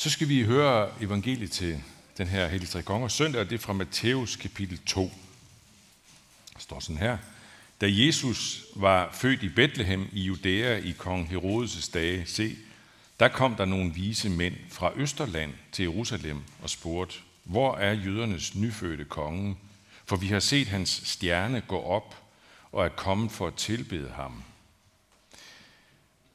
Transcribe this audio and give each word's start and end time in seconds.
Så 0.00 0.10
skal 0.10 0.28
vi 0.28 0.42
høre 0.42 0.90
evangeliet 1.00 1.50
til 1.50 1.82
den 2.18 2.26
her 2.26 2.48
Hellige 2.48 2.70
Tre 2.70 2.82
Konger 2.82 3.08
søndag, 3.08 3.40
og 3.40 3.50
det 3.50 3.56
er 3.56 3.60
fra 3.60 3.72
Matthæus 3.72 4.36
kapitel 4.36 4.78
2. 4.78 5.12
Der 6.54 6.60
står 6.60 6.80
sådan 6.80 6.96
her. 6.96 7.18
Da 7.80 7.86
Jesus 7.88 8.64
var 8.76 9.10
født 9.12 9.42
i 9.42 9.48
Bethlehem 9.48 10.08
i 10.12 10.22
Judæa 10.22 10.76
i 10.76 10.90
kong 10.90 11.28
Herodes' 11.28 11.90
dage, 11.94 12.26
se, 12.26 12.56
der 13.20 13.28
kom 13.28 13.54
der 13.54 13.64
nogle 13.64 13.94
vise 13.94 14.30
mænd 14.30 14.54
fra 14.70 14.92
Østerland 14.96 15.52
til 15.72 15.82
Jerusalem 15.82 16.42
og 16.62 16.70
spurgte, 16.70 17.16
hvor 17.44 17.76
er 17.76 17.92
jødernes 17.92 18.54
nyfødte 18.54 19.04
konge? 19.04 19.56
For 20.04 20.16
vi 20.16 20.26
har 20.26 20.40
set 20.40 20.68
hans 20.68 21.02
stjerne 21.04 21.60
gå 21.60 21.80
op 21.80 22.16
og 22.72 22.84
er 22.84 22.88
kommet 22.88 23.32
for 23.32 23.46
at 23.46 23.54
tilbede 23.54 24.10
ham. 24.10 24.42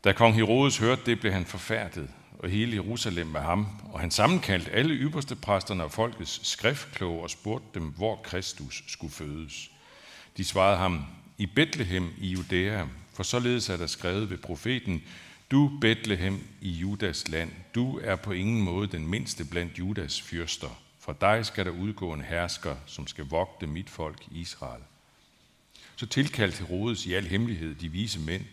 Da 0.03 0.11
kong 0.11 0.35
Herodes 0.35 0.77
hørte 0.77 1.01
det, 1.05 1.19
blev 1.19 1.31
han 1.31 1.45
forfærdet, 1.45 2.09
og 2.39 2.49
hele 2.49 2.75
Jerusalem 2.75 3.27
med 3.27 3.41
ham, 3.41 3.67
og 3.93 3.99
han 3.99 4.11
sammenkaldte 4.11 4.71
alle 4.71 4.93
ypperste 4.93 5.35
præsterne 5.35 5.83
og 5.83 5.91
folkets 5.91 6.47
skriftkloge 6.47 7.23
og 7.23 7.29
spurgte 7.29 7.79
dem, 7.79 7.83
hvor 7.83 8.15
Kristus 8.15 8.83
skulle 8.87 9.13
fødes. 9.13 9.71
De 10.37 10.43
svarede 10.43 10.77
ham, 10.77 11.05
i 11.37 11.45
Bethlehem 11.45 12.13
i 12.17 12.27
Judæa, 12.27 12.85
for 13.13 13.23
således 13.23 13.69
er 13.69 13.77
der 13.77 13.87
skrevet 13.87 14.29
ved 14.29 14.37
profeten, 14.37 15.03
du 15.51 15.71
Bethlehem 15.81 16.47
i 16.61 16.69
Judas 16.69 17.27
land, 17.27 17.51
du 17.75 17.99
er 18.03 18.15
på 18.15 18.31
ingen 18.31 18.61
måde 18.61 18.87
den 18.87 19.07
mindste 19.07 19.45
blandt 19.45 19.79
Judas 19.79 20.21
fyrster. 20.21 20.81
For 20.99 21.13
dig 21.13 21.45
skal 21.45 21.65
der 21.65 21.71
udgå 21.71 22.13
en 22.13 22.21
hersker, 22.21 22.75
som 22.85 23.07
skal 23.07 23.25
vogte 23.25 23.67
mit 23.67 23.89
folk 23.89 24.23
Israel. 24.31 24.81
Så 25.95 26.05
tilkaldte 26.05 26.65
Herodes 26.65 27.05
i 27.05 27.13
al 27.13 27.27
hemmelighed 27.27 27.75
de 27.75 27.89
vise 27.89 28.19
mænd, 28.19 28.43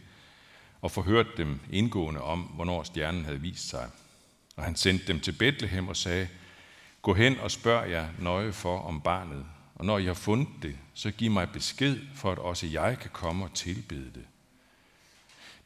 og 0.83 0.91
forhørte 0.91 1.31
dem 1.37 1.61
indgående 1.71 2.21
om, 2.21 2.41
hvornår 2.41 2.83
stjernen 2.83 3.25
havde 3.25 3.41
vist 3.41 3.69
sig. 3.69 3.91
Og 4.57 4.65
han 4.65 4.77
sendte 4.77 5.07
dem 5.07 5.21
til 5.21 5.33
Bethlehem 5.33 5.89
og 5.89 5.97
sagde, 5.97 6.29
Gå 7.03 7.15
hen 7.15 7.39
og 7.39 7.51
spørg 7.51 7.91
jer 7.91 8.09
nøje 8.19 8.53
for 8.53 8.81
om 8.81 9.01
barnet, 9.01 9.47
og 9.75 9.85
når 9.85 9.99
I 9.99 10.07
har 10.07 10.15
fundet 10.15 10.49
det, 10.63 10.77
så 10.95 11.11
giv 11.11 11.31
mig 11.31 11.51
besked, 11.51 11.99
for 12.15 12.33
at 12.33 12.39
også 12.39 12.67
jeg 12.67 12.99
kan 12.99 13.11
komme 13.13 13.45
og 13.45 13.55
tilbede 13.55 14.11
det. 14.15 14.25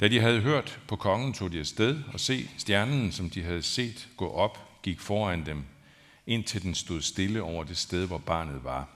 Da 0.00 0.08
de 0.08 0.20
havde 0.20 0.40
hørt 0.40 0.80
på 0.88 0.96
kongen, 0.96 1.32
tog 1.32 1.52
de 1.52 1.58
afsted 1.58 2.02
og 2.12 2.20
se 2.20 2.50
stjernen, 2.58 3.12
som 3.12 3.30
de 3.30 3.42
havde 3.42 3.62
set 3.62 4.08
gå 4.16 4.30
op, 4.30 4.82
gik 4.82 5.00
foran 5.00 5.46
dem, 5.46 5.64
indtil 6.26 6.62
den 6.62 6.74
stod 6.74 7.00
stille 7.00 7.42
over 7.42 7.64
det 7.64 7.76
sted, 7.76 8.06
hvor 8.06 8.18
barnet 8.18 8.64
var. 8.64 8.88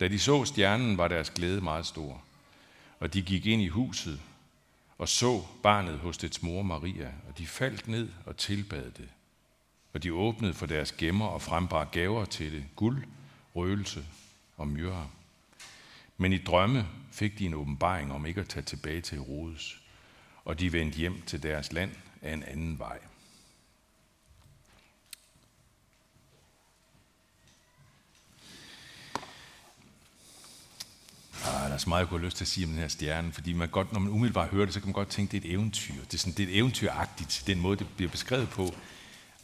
Da 0.00 0.08
de 0.08 0.18
så 0.18 0.44
stjernen, 0.44 0.98
var 0.98 1.08
deres 1.08 1.30
glæde 1.30 1.60
meget 1.60 1.86
stor. 1.86 2.22
Og 3.00 3.14
de 3.14 3.22
gik 3.22 3.46
ind 3.46 3.62
i 3.62 3.68
huset 3.68 4.20
og 5.00 5.08
så 5.08 5.42
barnet 5.62 5.98
hos 5.98 6.18
dets 6.18 6.42
mor 6.42 6.62
Maria, 6.62 7.12
og 7.28 7.38
de 7.38 7.46
faldt 7.46 7.88
ned 7.88 8.08
og 8.26 8.36
tilbad 8.36 8.90
det. 8.90 9.08
Og 9.92 10.02
de 10.02 10.12
åbnede 10.12 10.54
for 10.54 10.66
deres 10.66 10.92
gemmer 10.92 11.26
og 11.26 11.42
frembar 11.42 11.84
gaver 11.84 12.24
til 12.24 12.52
det, 12.52 12.64
guld, 12.76 13.04
røgelse 13.54 14.04
og 14.56 14.68
myrre. 14.68 15.10
Men 16.16 16.32
i 16.32 16.38
drømme 16.38 16.86
fik 17.12 17.38
de 17.38 17.46
en 17.46 17.54
åbenbaring 17.54 18.12
om 18.12 18.26
ikke 18.26 18.40
at 18.40 18.48
tage 18.48 18.62
tilbage 18.62 19.00
til 19.00 19.18
Herodes, 19.18 19.80
og 20.44 20.60
de 20.60 20.72
vendte 20.72 20.98
hjem 20.98 21.22
til 21.26 21.42
deres 21.42 21.72
land 21.72 21.90
af 22.22 22.32
en 22.32 22.42
anden 22.42 22.78
vej. 22.78 22.98
Ah, 31.44 31.68
der 31.68 31.74
er 31.74 31.78
så 31.78 31.88
meget, 31.88 32.00
jeg 32.00 32.08
kunne 32.08 32.20
have 32.20 32.26
lyst 32.26 32.36
til 32.36 32.44
at 32.44 32.48
sige 32.48 32.66
om 32.66 32.70
den 32.70 32.80
her 32.80 32.88
stjerne, 32.88 33.32
fordi 33.32 33.52
man 33.52 33.68
godt, 33.68 33.92
når 33.92 34.00
man 34.00 34.12
umiddelbart 34.12 34.48
hører 34.48 34.64
det, 34.64 34.74
så 34.74 34.80
kan 34.80 34.86
man 34.86 34.92
godt 34.92 35.08
tænke, 35.08 35.36
at 35.36 35.42
det 35.42 35.48
er 35.48 35.52
et 35.52 35.54
eventyr. 35.54 35.94
Det 35.94 36.14
er, 36.14 36.18
sådan, 36.18 36.32
det 36.32 36.42
er 36.44 36.48
et 36.48 36.56
eventyragtigt, 36.56 37.42
den 37.46 37.60
måde, 37.60 37.76
det 37.76 37.86
bliver 37.96 38.10
beskrevet 38.10 38.48
på. 38.48 38.74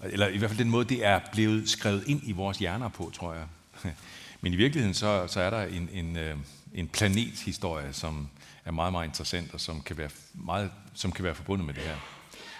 Eller 0.02 0.28
i 0.28 0.38
hvert 0.38 0.50
fald 0.50 0.58
den 0.58 0.70
måde, 0.70 0.84
det 0.84 1.04
er 1.04 1.20
blevet 1.32 1.70
skrevet 1.70 2.04
ind 2.06 2.20
i 2.24 2.32
vores 2.32 2.58
hjerner 2.58 2.88
på, 2.88 3.10
tror 3.14 3.34
jeg. 3.34 3.44
Men 4.40 4.52
i 4.52 4.56
virkeligheden, 4.56 4.94
så, 4.94 5.26
så 5.26 5.40
er 5.40 5.50
der 5.50 5.62
en, 5.62 5.88
en, 5.92 6.16
øh, 6.16 6.36
en 6.74 6.88
planethistorie, 6.88 7.92
som 7.92 8.28
er 8.64 8.70
meget, 8.70 8.92
meget 8.92 9.06
interessant, 9.06 9.54
og 9.54 9.60
som 9.60 9.82
kan 9.82 9.96
være, 9.96 10.10
meget, 10.34 10.70
som 10.94 11.12
kan 11.12 11.24
være 11.24 11.34
forbundet 11.34 11.66
med 11.66 11.74
det 11.74 11.82
her. 11.82 11.96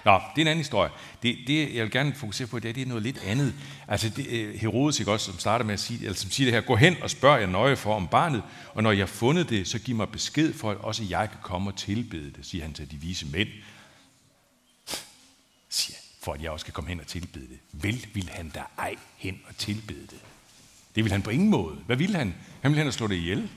Nå, 0.07 0.13
det 0.13 0.41
er 0.41 0.43
en 0.43 0.47
anden 0.47 0.63
historie. 0.63 0.91
Det, 1.23 1.39
det 1.47 1.75
jeg 1.75 1.85
vil 1.85 1.91
gerne 1.91 2.15
fokusere 2.15 2.49
på, 2.49 2.59
det 2.59 2.69
er, 2.69 2.73
det 2.73 2.83
er 2.83 2.87
noget 2.87 3.03
lidt 3.03 3.19
andet. 3.25 3.55
Altså 3.89 4.09
det, 4.09 4.27
øh, 4.27 4.55
Herodes, 4.55 4.99
ikke 4.99 5.13
også, 5.13 5.27
som 5.27 5.39
starter 5.39 5.65
med 5.65 5.75
at 5.75 5.81
sige, 5.81 6.01
eller 6.05 6.15
som 6.15 6.31
siger 6.31 6.47
det 6.47 6.55
her, 6.55 6.61
gå 6.61 6.77
hen 6.77 6.97
og 7.03 7.11
spørg 7.11 7.41
jer 7.41 7.47
nøje 7.47 7.77
for 7.77 7.95
om 7.95 8.09
barnet, 8.09 8.43
og 8.75 8.83
når 8.83 8.91
jeg 8.91 9.01
har 9.01 9.07
fundet 9.07 9.51
det, 9.51 9.69
så 9.69 9.79
giv 9.79 9.97
mig 9.97 10.09
besked 10.09 10.55
for, 10.55 10.71
at 10.71 10.77
også 10.77 11.05
jeg 11.05 11.31
kan 11.31 11.39
komme 11.43 11.71
og 11.71 11.77
tilbede 11.77 12.31
det, 12.31 12.47
siger 12.47 12.65
han 12.65 12.73
til 12.73 12.91
de 12.91 12.97
vise 12.97 13.27
mænd. 13.27 13.49
Siger, 15.69 15.97
for 16.23 16.33
at 16.33 16.43
jeg 16.43 16.51
også 16.51 16.65
kan 16.67 16.73
komme 16.73 16.89
hen 16.89 17.01
og 17.01 17.07
tilbede 17.07 17.47
det. 17.49 17.59
Vel 17.73 18.07
vil 18.15 18.29
han 18.33 18.49
da 18.49 18.63
ej 18.79 18.95
hen 19.17 19.41
og 19.49 19.57
tilbede 19.57 20.01
det. 20.01 20.21
Det 20.95 21.05
vil 21.05 21.13
han 21.13 21.23
på 21.23 21.31
ingen 21.31 21.51
måde. 21.51 21.77
Hvad 21.87 21.97
vil 21.97 22.17
han? 22.17 22.35
Han 22.63 22.71
vil 22.71 22.79
hen 22.79 22.87
og 22.87 22.95
slå 22.95 23.07
det 23.07 23.15
ihjel. 23.15 23.49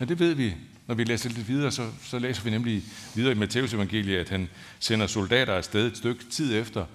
Ja, 0.00 0.04
det 0.04 0.18
ved 0.18 0.34
vi. 0.34 0.54
Når 0.86 0.94
vi 0.94 1.04
læser 1.04 1.30
lidt 1.30 1.48
videre, 1.48 1.70
så, 1.70 1.90
så 2.02 2.18
læser 2.18 2.42
vi 2.42 2.50
nemlig 2.50 2.82
videre 3.14 3.32
i 3.32 3.38
Matteus 3.38 3.74
evangeliet, 3.74 4.18
at 4.18 4.28
han 4.28 4.48
sender 4.78 5.06
soldater 5.06 5.54
afsted 5.54 5.86
et 5.86 5.96
stykke 5.96 6.24
tid 6.30 6.60
efter, 6.60 6.86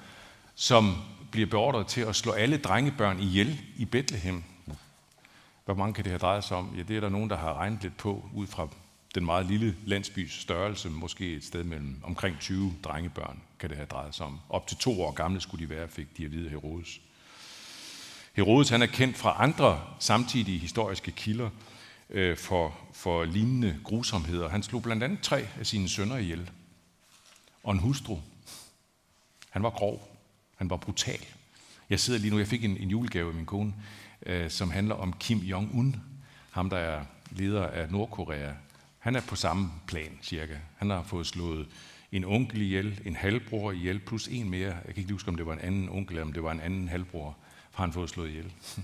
som 0.55 0.95
bliver 1.31 1.47
beordret 1.47 1.87
til 1.87 2.01
at 2.01 2.15
slå 2.15 2.31
alle 2.31 2.57
drengebørn 2.57 3.19
ihjel 3.19 3.61
i 3.77 3.85
Bethlehem. 3.85 4.43
Hvor 5.65 5.73
mange 5.73 5.93
kan 5.93 6.03
det 6.03 6.11
have 6.11 6.19
drejet 6.19 6.43
sig 6.43 6.57
om? 6.57 6.73
Ja, 6.77 6.83
det 6.83 6.95
er 6.95 7.01
der 7.01 7.09
nogen, 7.09 7.29
der 7.29 7.37
har 7.37 7.53
regnet 7.53 7.83
lidt 7.83 7.97
på, 7.97 8.29
ud 8.33 8.47
fra 8.47 8.67
den 9.15 9.25
meget 9.25 9.45
lille 9.45 9.75
landsbys 9.85 10.41
størrelse, 10.41 10.89
måske 10.89 11.33
et 11.33 11.43
sted 11.43 11.63
mellem 11.63 11.95
omkring 12.03 12.39
20 12.39 12.73
drengebørn 12.83 13.41
kan 13.59 13.69
det 13.69 13.77
have 13.77 13.87
drejet 13.87 14.15
sig 14.15 14.25
om. 14.25 14.39
Op 14.49 14.67
til 14.67 14.77
to 14.77 15.01
år 15.01 15.11
gamle 15.11 15.41
skulle 15.41 15.65
de 15.65 15.69
være, 15.69 15.87
fik 15.87 16.17
de 16.17 16.25
at 16.25 16.31
vide 16.31 16.49
Herodes. 16.49 17.01
Herodes 18.33 18.69
han 18.69 18.81
er 18.81 18.85
kendt 18.85 19.17
fra 19.17 19.35
andre 19.39 19.81
samtidige 19.99 20.57
historiske 20.57 21.11
kilder 21.11 21.49
øh, 22.09 22.37
for, 22.37 22.77
for 22.93 23.23
lignende 23.23 23.79
grusomheder. 23.83 24.49
Han 24.49 24.63
slog 24.63 24.83
blandt 24.83 25.03
andet 25.03 25.21
tre 25.21 25.47
af 25.59 25.67
sine 25.67 25.89
sønner 25.89 26.17
ihjel. 26.17 26.51
Og 27.63 27.71
en 27.71 27.79
hustru. 27.79 28.17
Han 29.49 29.63
var 29.63 29.69
grov. 29.69 30.17
Han 30.55 30.69
var 30.69 30.77
brutal. 30.77 31.25
Jeg 31.89 31.99
sidder 31.99 32.19
lige 32.19 32.31
nu, 32.31 32.37
jeg 32.37 32.47
fik 32.47 32.63
en, 32.63 32.77
en 32.77 32.89
julegave 32.89 33.29
af 33.29 33.35
min 33.35 33.45
kone, 33.45 33.73
øh, 34.25 34.49
som 34.49 34.71
handler 34.71 34.95
om 34.95 35.13
Kim 35.13 35.37
Jong-un, 35.37 35.95
ham 36.51 36.69
der 36.69 36.77
er 36.77 37.05
leder 37.31 37.67
af 37.67 37.91
Nordkorea. 37.91 38.51
Han 38.99 39.15
er 39.15 39.21
på 39.21 39.35
samme 39.35 39.71
plan, 39.87 40.19
cirka. 40.21 40.57
Han 40.77 40.89
har 40.89 41.03
fået 41.03 41.27
slået 41.27 41.67
en 42.11 42.25
onkel 42.25 42.61
ihjel, 42.61 43.01
en 43.05 43.15
halvbror 43.15 43.71
ihjel, 43.71 43.99
plus 43.99 44.27
en 44.27 44.49
mere. 44.49 44.73
Jeg 44.85 44.93
kan 44.93 44.97
ikke 44.97 45.13
huske, 45.13 45.29
om 45.29 45.35
det 45.35 45.45
var 45.45 45.53
en 45.53 45.59
anden 45.59 45.89
onkel, 45.89 46.15
eller 46.15 46.25
om 46.25 46.33
det 46.33 46.43
var 46.43 46.51
en 46.51 46.59
anden 46.59 46.89
halvbror 46.89 47.37
for 47.79 47.83
han 47.83 47.93
fået 47.93 48.09
slået 48.09 48.29
ihjel. 48.29 48.53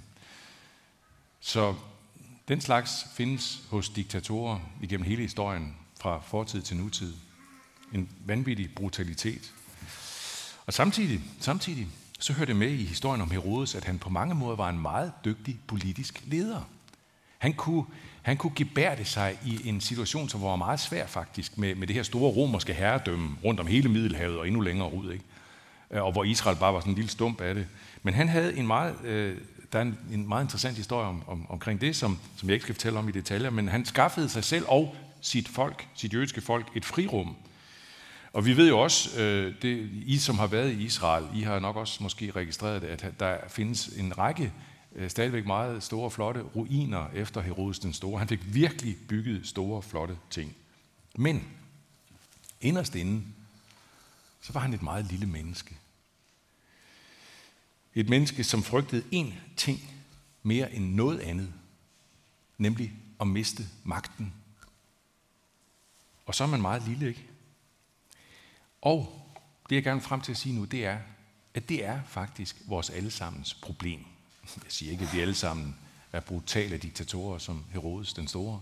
Så 1.40 1.76
den 2.48 2.62
slags 2.62 3.06
findes 3.16 3.62
hos 3.70 3.90
diktatorer 3.90 4.60
igennem 4.82 5.06
hele 5.06 5.22
historien, 5.22 5.76
fra 6.00 6.20
fortid 6.20 6.62
til 6.62 6.78
nutid. 6.78 7.14
En 7.94 8.10
vanvittig 8.26 8.70
brutalitet. 8.76 9.54
Og 10.66 10.74
samtidig, 10.74 11.22
samtidig 11.40 11.88
så 12.20 12.34
hører 12.34 12.46
det 12.46 12.56
med 12.56 12.70
i 12.70 12.86
historien 12.86 13.22
om 13.22 13.32
Herodes, 13.32 13.76
at 13.76 13.84
han 13.84 14.00
på 14.00 14.10
mange 14.10 14.36
måder 14.36 14.56
var 14.56 14.70
en 14.70 14.80
meget 14.80 15.12
dygtig 15.26 15.60
politisk 15.68 16.24
leder. 16.26 16.62
Han 17.38 17.54
kunne, 17.54 17.84
han 18.22 18.38
kunne 18.38 18.52
gebærde 18.56 19.06
sig 19.06 19.38
i 19.46 19.70
en 19.70 19.82
situation, 19.82 20.30
som 20.30 20.42
var 20.42 20.56
meget 20.56 20.80
svær 20.80 21.08
faktisk, 21.08 21.58
med, 21.58 21.76
med 21.76 21.88
det 21.88 21.96
her 21.96 22.04
store 22.04 22.32
romerske 22.32 22.74
herredømme 22.74 23.38
rundt 23.44 23.60
om 23.60 23.68
hele 23.68 23.90
Middelhavet 23.90 24.38
og 24.38 24.48
endnu 24.48 24.62
længere 24.62 24.94
ud. 24.94 25.12
Ikke? 25.12 25.26
Og 26.04 26.12
hvor 26.12 26.24
Israel 26.24 26.58
bare 26.58 26.74
var 26.74 26.80
sådan 26.80 26.92
en 26.92 26.96
lille 26.96 27.12
stump 27.12 27.42
af 27.42 27.56
det. 27.56 27.68
Men 28.04 28.14
han 28.14 28.30
havde 28.30 28.58
en 28.58 28.68
meget, 28.68 29.06
øh, 29.06 29.38
der 29.76 29.82
er 29.82 29.86
en, 29.86 30.00
en 30.12 30.28
meget 30.28 30.44
interessant 30.44 30.78
historie 30.78 31.08
om, 31.08 31.24
om, 31.28 31.46
omkring 31.50 31.82
det, 31.82 31.96
som, 31.96 32.20
som 32.38 32.50
jeg 32.50 32.54
ikke 32.54 32.64
skal 32.64 32.76
fortælle 32.76 33.00
om 33.00 33.10
i 33.10 33.12
detaljer, 33.12 33.50
men 33.50 33.68
han 33.68 33.86
skaffede 33.86 34.30
sig 34.30 34.44
selv 34.44 34.66
og 34.68 34.96
sit 35.22 35.48
folk, 35.48 35.88
sit 35.96 36.14
jødiske 36.14 36.42
folk, 36.42 36.68
et 36.76 36.86
frirum. 36.86 37.36
Og 38.34 38.46
vi 38.46 38.58
ved 38.58 38.68
jo 38.68 38.80
også, 38.80 39.22
øh, 39.22 39.54
det, 39.62 39.90
I 40.06 40.18
som 40.18 40.38
har 40.38 40.48
været 40.48 40.72
i 40.72 40.84
Israel, 40.84 41.26
I 41.36 41.42
har 41.42 41.60
nok 41.60 41.76
også 41.76 42.04
måske 42.04 42.32
registreret 42.32 42.82
det, 42.82 42.88
at 42.88 43.20
der 43.20 43.38
findes 43.50 43.88
en 43.88 44.18
række 44.18 44.54
øh, 44.96 45.10
stadigvæk 45.10 45.46
meget 45.46 45.84
store, 45.84 46.12
flotte 46.12 46.42
ruiner 46.42 47.08
efter 47.14 47.42
Herodes 47.42 47.80
den 47.80 47.94
Store. 47.94 48.20
Han 48.20 48.28
fik 48.28 48.40
virkelig 48.54 48.96
bygget 49.08 49.48
store, 49.48 49.82
flotte 49.82 50.18
ting. 50.30 50.56
Men 51.16 51.48
inderst 52.62 52.96
inde, 52.96 53.24
så 54.42 54.54
var 54.54 54.62
han 54.62 54.74
et 54.74 54.82
meget 54.82 55.06
lille 55.06 55.26
menneske. 55.26 55.76
Et 57.96 58.10
menneske, 58.10 58.44
som 58.44 58.64
frygtede 58.64 59.04
én 59.14 59.34
ting 59.58 59.80
mere 60.44 60.74
end 60.74 60.96
noget 60.96 61.20
andet, 61.20 61.54
nemlig 62.58 62.94
at 63.20 63.28
miste 63.28 63.68
magten. 63.84 64.34
Og 66.26 66.36
så 66.36 66.44
er 66.44 66.48
man 66.48 66.62
meget 66.62 66.88
lille, 66.88 67.08
ikke? 67.08 67.26
Og 68.82 69.22
det, 69.70 69.76
jeg 69.76 69.84
gerne 69.84 70.02
frem 70.02 70.22
til 70.22 70.32
at 70.32 70.38
sige 70.38 70.56
nu, 70.56 70.66
det 70.66 70.86
er, 70.86 70.98
at 71.54 71.70
det 71.70 71.86
er 71.86 72.00
faktisk 72.08 72.62
vores 72.68 72.90
allesammens 72.90 73.54
problem. 73.54 74.00
Jeg 74.56 74.72
siger 74.72 74.92
ikke, 74.92 75.04
at 75.04 75.14
vi 75.14 75.20
alle 75.20 75.36
sammen 75.36 75.76
er 76.12 76.20
brutale 76.20 76.78
diktatorer 76.78 77.38
som 77.38 77.64
Herodes 77.72 78.14
den 78.14 78.28
Store. 78.28 78.62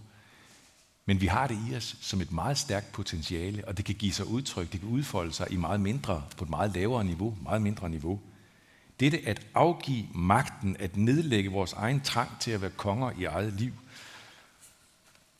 Men 1.05 1.21
vi 1.21 1.25
har 1.25 1.47
det 1.47 1.57
i 1.69 1.75
os 1.75 1.97
som 2.01 2.21
et 2.21 2.31
meget 2.31 2.57
stærkt 2.57 2.91
potentiale, 2.91 3.67
og 3.67 3.77
det 3.77 3.85
kan 3.85 3.95
give 3.95 4.13
sig 4.13 4.25
udtryk, 4.25 4.71
det 4.71 4.79
kan 4.79 4.89
udfolde 4.89 5.33
sig 5.33 5.51
i 5.51 5.55
meget 5.55 5.79
mindre, 5.79 6.23
på 6.37 6.43
et 6.43 6.49
meget 6.49 6.73
lavere 6.73 7.03
niveau, 7.03 7.37
meget 7.41 7.61
mindre 7.61 7.89
niveau 7.89 8.21
dette 8.99 9.27
at 9.27 9.47
afgive 9.53 10.07
magten, 10.15 10.77
at 10.79 10.97
nedlægge 10.97 11.51
vores 11.51 11.73
egen 11.73 12.01
trang 12.01 12.29
til 12.39 12.51
at 12.51 12.61
være 12.61 12.71
konger 12.71 13.11
i 13.17 13.23
eget 13.23 13.53
liv, 13.53 13.73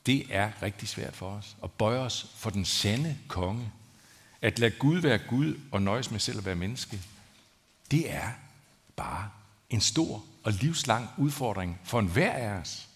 det 0.06 0.26
er 0.30 0.62
rigtig 0.62 0.88
svært 0.88 1.16
for 1.16 1.30
os. 1.30 1.56
At 1.64 1.72
bøje 1.72 1.98
os 1.98 2.32
for 2.36 2.50
den 2.50 2.64
sande 2.64 3.16
konge. 3.28 3.72
At 4.42 4.58
lade 4.58 4.70
Gud 4.78 4.98
være 4.98 5.18
Gud 5.18 5.60
og 5.70 5.82
nøjes 5.82 6.10
med 6.10 6.20
selv 6.20 6.38
at 6.38 6.46
være 6.46 6.54
menneske. 6.54 7.00
Det 7.90 8.12
er 8.12 8.28
bare 8.96 9.30
en 9.70 9.80
stor 9.80 10.24
og 10.42 10.52
livslang 10.52 11.08
udfordring 11.18 11.80
for 11.84 11.98
enhver 11.98 12.32
af 12.32 12.50
os. 12.60 12.88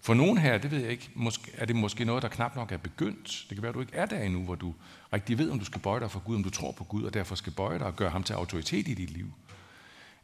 For 0.00 0.14
nogen 0.14 0.38
her, 0.38 0.58
det 0.58 0.70
ved 0.70 0.80
jeg 0.80 0.90
ikke, 0.90 1.10
måske, 1.14 1.50
er 1.54 1.66
det 1.66 1.76
måske 1.76 2.04
noget, 2.04 2.22
der 2.22 2.28
knap 2.28 2.56
nok 2.56 2.72
er 2.72 2.76
begyndt. 2.76 3.46
Det 3.48 3.56
kan 3.56 3.62
være, 3.62 3.68
at 3.68 3.74
du 3.74 3.80
ikke 3.80 3.96
er 3.96 4.06
der 4.06 4.20
endnu, 4.20 4.42
hvor 4.42 4.54
du 4.54 4.74
rigtig 5.12 5.38
ved, 5.38 5.50
om 5.50 5.58
du 5.58 5.64
skal 5.64 5.80
bøje 5.80 6.00
dig 6.00 6.10
for 6.10 6.20
Gud, 6.20 6.36
om 6.36 6.42
du 6.42 6.50
tror 6.50 6.72
på 6.72 6.84
Gud, 6.84 7.02
og 7.02 7.14
derfor 7.14 7.34
skal 7.34 7.52
bøje 7.52 7.78
dig 7.78 7.86
og 7.86 7.96
gøre 7.96 8.10
ham 8.10 8.22
til 8.22 8.34
autoritet 8.34 8.88
i 8.88 8.94
dit 8.94 9.10
liv. 9.10 9.32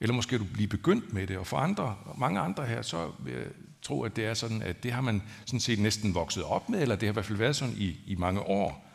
Eller 0.00 0.14
måske 0.14 0.38
du 0.38 0.44
blive 0.44 0.68
begyndt 0.68 1.12
med 1.12 1.26
det. 1.26 1.38
Og 1.38 1.46
for 1.46 1.56
andre, 1.56 1.96
mange 2.18 2.40
andre 2.40 2.66
her, 2.66 2.82
så 2.82 3.12
vil 3.18 3.34
jeg 3.34 3.46
tro, 3.82 4.02
at 4.02 4.16
det 4.16 4.24
er 4.26 4.34
sådan, 4.34 4.62
at 4.62 4.82
det 4.82 4.92
har 4.92 5.00
man 5.00 5.22
sådan 5.46 5.60
set 5.60 5.78
næsten 5.78 6.14
vokset 6.14 6.42
op 6.42 6.68
med, 6.68 6.82
eller 6.82 6.96
det 6.96 7.06
har 7.06 7.12
i 7.12 7.14
hvert 7.14 7.24
fald 7.24 7.38
været 7.38 7.56
sådan 7.56 7.74
i, 7.76 7.96
i 8.06 8.14
mange 8.14 8.40
år. 8.40 8.90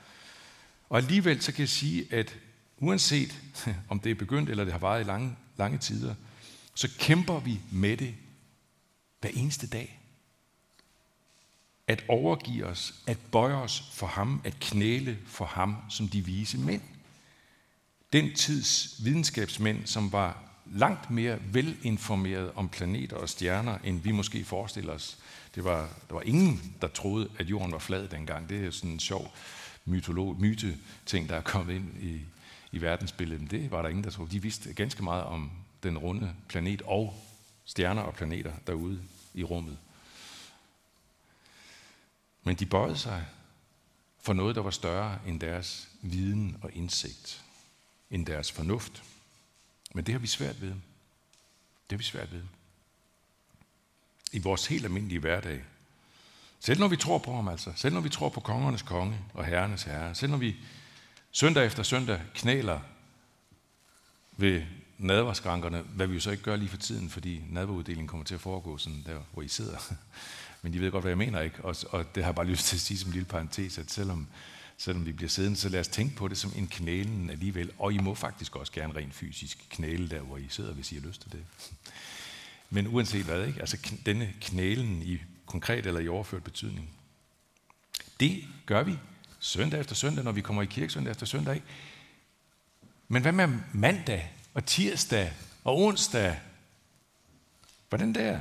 Og 0.89 0.97
alligevel 0.97 1.41
så 1.41 1.51
kan 1.51 1.59
jeg 1.59 1.69
sige, 1.69 2.13
at 2.13 2.37
uanset 2.77 3.41
om 3.89 3.99
det 3.99 4.11
er 4.11 4.15
begyndt, 4.15 4.49
eller 4.49 4.63
det 4.63 4.73
har 4.73 4.79
varet 4.79 5.01
i 5.01 5.03
lange, 5.03 5.35
lange 5.57 5.77
tider, 5.77 6.15
så 6.75 6.89
kæmper 6.99 7.39
vi 7.39 7.59
med 7.71 7.97
det 7.97 8.15
hver 9.21 9.29
eneste 9.33 9.67
dag. 9.67 9.99
At 11.87 12.03
overgive 12.07 12.65
os, 12.65 12.93
at 13.07 13.17
bøje 13.31 13.53
os 13.53 13.89
for 13.93 14.07
ham, 14.07 14.41
at 14.43 14.59
knæle 14.59 15.17
for 15.25 15.45
ham 15.45 15.77
som 15.89 16.07
de 16.07 16.25
vise 16.25 16.57
mænd. 16.57 16.81
Den 18.13 18.35
tids 18.35 19.01
videnskabsmænd, 19.03 19.85
som 19.85 20.11
var 20.11 20.44
langt 20.65 21.09
mere 21.09 21.39
velinformeret 21.53 22.51
om 22.55 22.69
planeter 22.69 23.17
og 23.17 23.29
stjerner, 23.29 23.77
end 23.83 24.01
vi 24.01 24.11
måske 24.11 24.45
forestiller 24.45 24.93
os. 24.93 25.17
Det 25.55 25.63
var, 25.63 25.89
der 26.09 26.13
var 26.13 26.21
ingen, 26.21 26.75
der 26.81 26.87
troede, 26.87 27.29
at 27.39 27.49
jorden 27.49 27.71
var 27.71 27.79
flad 27.79 28.07
dengang. 28.07 28.49
Det 28.49 28.65
er 28.65 28.71
sådan 28.71 28.89
en 28.89 28.99
sjov 28.99 29.33
mytolog, 29.85 30.35
myte-ting, 30.39 31.29
der 31.29 31.35
er 31.35 31.41
kommet 31.41 31.75
ind 31.75 32.03
i, 32.03 32.21
i 32.71 32.81
verdensbilledet. 32.81 33.41
Men 33.41 33.51
det 33.51 33.71
var 33.71 33.81
der 33.81 33.89
ingen, 33.89 34.03
der 34.03 34.09
troede. 34.09 34.31
De 34.31 34.41
vidste 34.41 34.73
ganske 34.73 35.03
meget 35.03 35.23
om 35.23 35.51
den 35.83 35.97
runde 35.97 36.33
planet 36.47 36.81
og 36.81 37.23
stjerner 37.65 38.01
og 38.01 38.13
planeter 38.13 38.53
derude 38.67 39.01
i 39.33 39.43
rummet. 39.43 39.77
Men 42.43 42.55
de 42.55 42.65
bøjede 42.65 42.97
sig 42.97 43.25
for 44.21 44.33
noget, 44.33 44.55
der 44.55 44.61
var 44.61 44.71
større 44.71 45.19
end 45.27 45.39
deres 45.39 45.89
viden 46.01 46.57
og 46.61 46.69
indsigt, 46.73 47.43
end 48.11 48.25
deres 48.25 48.51
fornuft. 48.51 49.03
Men 49.95 50.05
det 50.05 50.13
har 50.13 50.19
vi 50.19 50.27
svært 50.27 50.61
ved. 50.61 50.69
Det 50.69 51.91
har 51.91 51.97
vi 51.97 52.03
svært 52.03 52.31
ved. 52.31 52.41
I 54.31 54.39
vores 54.39 54.67
helt 54.67 54.85
almindelige 54.85 55.19
hverdag. 55.19 55.63
Selv 56.59 56.79
når 56.79 56.87
vi 56.87 56.97
tror 56.97 57.17
på 57.17 57.35
ham 57.35 57.47
altså. 57.47 57.73
Selv 57.75 57.93
når 57.93 58.01
vi 58.01 58.09
tror 58.09 58.29
på 58.29 58.39
kongernes 58.39 58.81
konge 58.81 59.19
og 59.33 59.45
herrenes 59.45 59.83
herre. 59.83 60.15
Selv 60.15 60.31
når 60.31 60.37
vi 60.37 60.55
søndag 61.31 61.65
efter 61.65 61.83
søndag 61.83 62.21
knæler 62.33 62.79
ved 64.37 64.63
nadverskrankerne, 64.97 65.81
hvad 65.81 66.07
vi 66.07 66.13
jo 66.13 66.19
så 66.19 66.31
ikke 66.31 66.43
gør 66.43 66.55
lige 66.55 66.69
for 66.69 66.77
tiden, 66.77 67.09
fordi 67.09 67.41
nadveruddelingen 67.49 68.07
kommer 68.07 68.25
til 68.25 68.35
at 68.35 68.41
foregå 68.41 68.77
sådan 68.77 69.03
der, 69.05 69.21
hvor 69.33 69.41
I 69.41 69.47
sidder. 69.47 69.93
Men 70.61 70.73
I 70.73 70.77
ved 70.77 70.91
godt, 70.91 71.03
hvad 71.03 71.11
jeg 71.11 71.17
mener, 71.17 71.41
ikke? 71.41 71.65
Og, 71.65 71.75
og 71.89 72.15
det 72.15 72.23
har 72.23 72.29
jeg 72.29 72.35
bare 72.35 72.47
lyst 72.47 72.65
til 72.65 72.75
at 72.75 72.81
sige 72.81 72.97
som 72.97 73.09
en 73.09 73.13
lille 73.13 73.27
parentes, 73.27 73.77
at 73.77 73.91
selvom 73.91 74.27
selvom 74.77 75.05
vi 75.05 75.11
bliver 75.11 75.29
siddende, 75.29 75.57
så 75.57 75.69
lad 75.69 75.79
os 75.79 75.87
tænke 75.87 76.15
på 76.15 76.27
det 76.27 76.37
som 76.37 76.53
en 76.55 76.67
knælen 76.67 77.29
alligevel. 77.29 77.71
Og 77.79 77.93
I 77.93 77.97
må 77.97 78.15
faktisk 78.15 78.55
også 78.55 78.71
gerne 78.71 78.95
rent 78.95 79.13
fysisk 79.13 79.65
knæle 79.69 80.09
der, 80.09 80.21
hvor 80.21 80.37
I 80.37 80.45
sidder, 80.49 80.73
hvis 80.73 80.91
I 80.91 80.95
har 80.95 81.07
lyst 81.07 81.21
til 81.21 81.31
det. 81.31 81.45
Men 82.69 82.87
uanset 82.87 83.25
hvad, 83.25 83.47
ikke? 83.47 83.59
altså 83.59 83.91
denne 84.05 84.33
knælen 84.41 85.01
i 85.01 85.21
konkret 85.45 85.85
eller 85.85 85.99
i 85.99 86.07
overført 86.07 86.43
betydning, 86.43 86.89
det 88.19 88.43
gør 88.65 88.83
vi 88.83 88.97
søndag 89.39 89.79
efter 89.79 89.95
søndag, 89.95 90.23
når 90.23 90.31
vi 90.31 90.41
kommer 90.41 90.61
i 90.61 90.65
kirke 90.65 90.93
søndag 90.93 91.11
efter 91.11 91.25
søndag. 91.25 91.61
Men 93.07 93.21
hvad 93.21 93.31
med 93.31 93.47
mandag 93.73 94.31
og 94.53 94.65
tirsdag 94.65 95.33
og 95.63 95.77
onsdag? 95.77 96.39
Hvordan 97.89 98.13
der? 98.13 98.39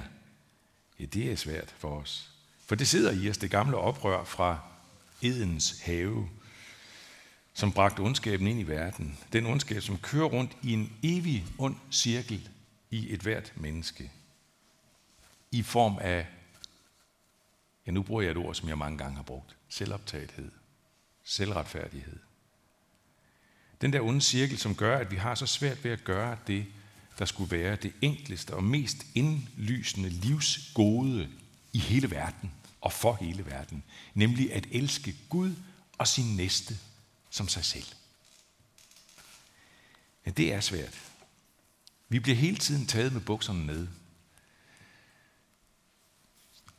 Ja, 1.01 1.05
det 1.05 1.33
er 1.33 1.37
svært 1.37 1.75
for 1.79 2.01
os. 2.01 2.31
For 2.67 2.75
det 2.75 2.89
sidder 2.89 3.13
i 3.13 3.31
os, 3.31 3.39
det 3.39 3.51
gamle 3.51 3.77
oprør 3.77 4.25
fra 4.25 4.74
Edens 5.25 5.81
have, 5.81 6.29
som 7.55 7.73
bragte 7.73 8.01
ondskaben 8.01 8.47
ind 8.47 8.61
i 8.61 8.63
verden. 8.63 9.19
Den 9.33 9.47
ondskab, 9.47 9.83
som 9.83 9.99
kører 9.99 10.29
rundt 10.29 10.57
i 10.63 10.73
en 10.73 10.93
evig 11.03 11.47
ond 11.59 11.77
cirkel 11.91 12.49
i 12.91 13.13
et 13.13 13.21
hvert 13.21 13.53
menneske. 13.57 14.11
I 15.53 15.63
form 15.63 15.99
af, 16.01 16.27
ja 17.87 17.91
nu 17.91 18.03
bruger 18.03 18.23
jeg 18.23 18.31
et 18.31 18.37
ord, 18.37 18.55
som 18.55 18.69
jeg 18.69 18.79
mange 18.79 18.99
gange 18.99 19.17
har 19.17 19.23
brugt, 19.23 19.57
selvoptagethed, 19.69 20.51
selvretfærdighed. 21.25 22.19
Den 23.81 23.93
der 23.93 24.01
onde 24.01 24.21
cirkel, 24.21 24.59
som 24.59 24.75
gør, 24.75 24.99
at 24.99 25.11
vi 25.11 25.17
har 25.17 25.35
så 25.35 25.47
svært 25.47 25.85
ved 25.85 25.91
at 25.91 26.05
gøre 26.05 26.39
det, 26.47 26.67
der 27.19 27.25
skulle 27.25 27.51
være 27.51 27.77
det 27.77 27.93
enkleste 28.01 28.55
og 28.55 28.65
mest 28.65 29.07
indlysende 29.15 30.09
livsgode 30.09 31.29
i 31.73 31.79
hele 31.79 32.11
verden 32.11 32.53
og 32.85 32.93
for 32.93 33.15
hele 33.21 33.47
verden, 33.47 33.85
nemlig 34.15 34.53
at 34.53 34.67
elske 34.71 35.17
Gud 35.29 35.55
og 35.99 36.09
sin 36.09 36.37
næste 36.37 36.79
som 37.31 37.49
sig 37.49 37.65
selv. 37.65 37.87
Ja, 40.27 40.31
det 40.31 40.53
er 40.53 40.61
svært. 40.61 41.01
Vi 42.09 42.19
bliver 42.19 42.37
hele 42.37 42.57
tiden 42.57 42.87
taget 42.87 43.13
med 43.13 43.21
bukserne 43.21 43.67
ned. 43.67 43.89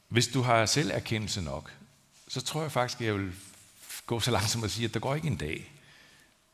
Hvis 0.07 0.27
du 0.27 0.41
har 0.41 0.65
selverkendelse 0.65 1.41
nok, 1.41 1.73
så 2.27 2.41
tror 2.41 2.61
jeg 2.61 2.71
faktisk, 2.71 3.01
at 3.01 3.07
jeg 3.07 3.15
vil 3.15 3.33
gå 4.05 4.19
så 4.19 4.31
langt 4.31 4.49
som 4.49 4.63
at 4.63 4.71
sige, 4.71 4.85
at 4.85 4.93
der 4.93 4.99
går 4.99 5.15
ikke 5.15 5.27
en 5.27 5.37
dag, 5.37 5.71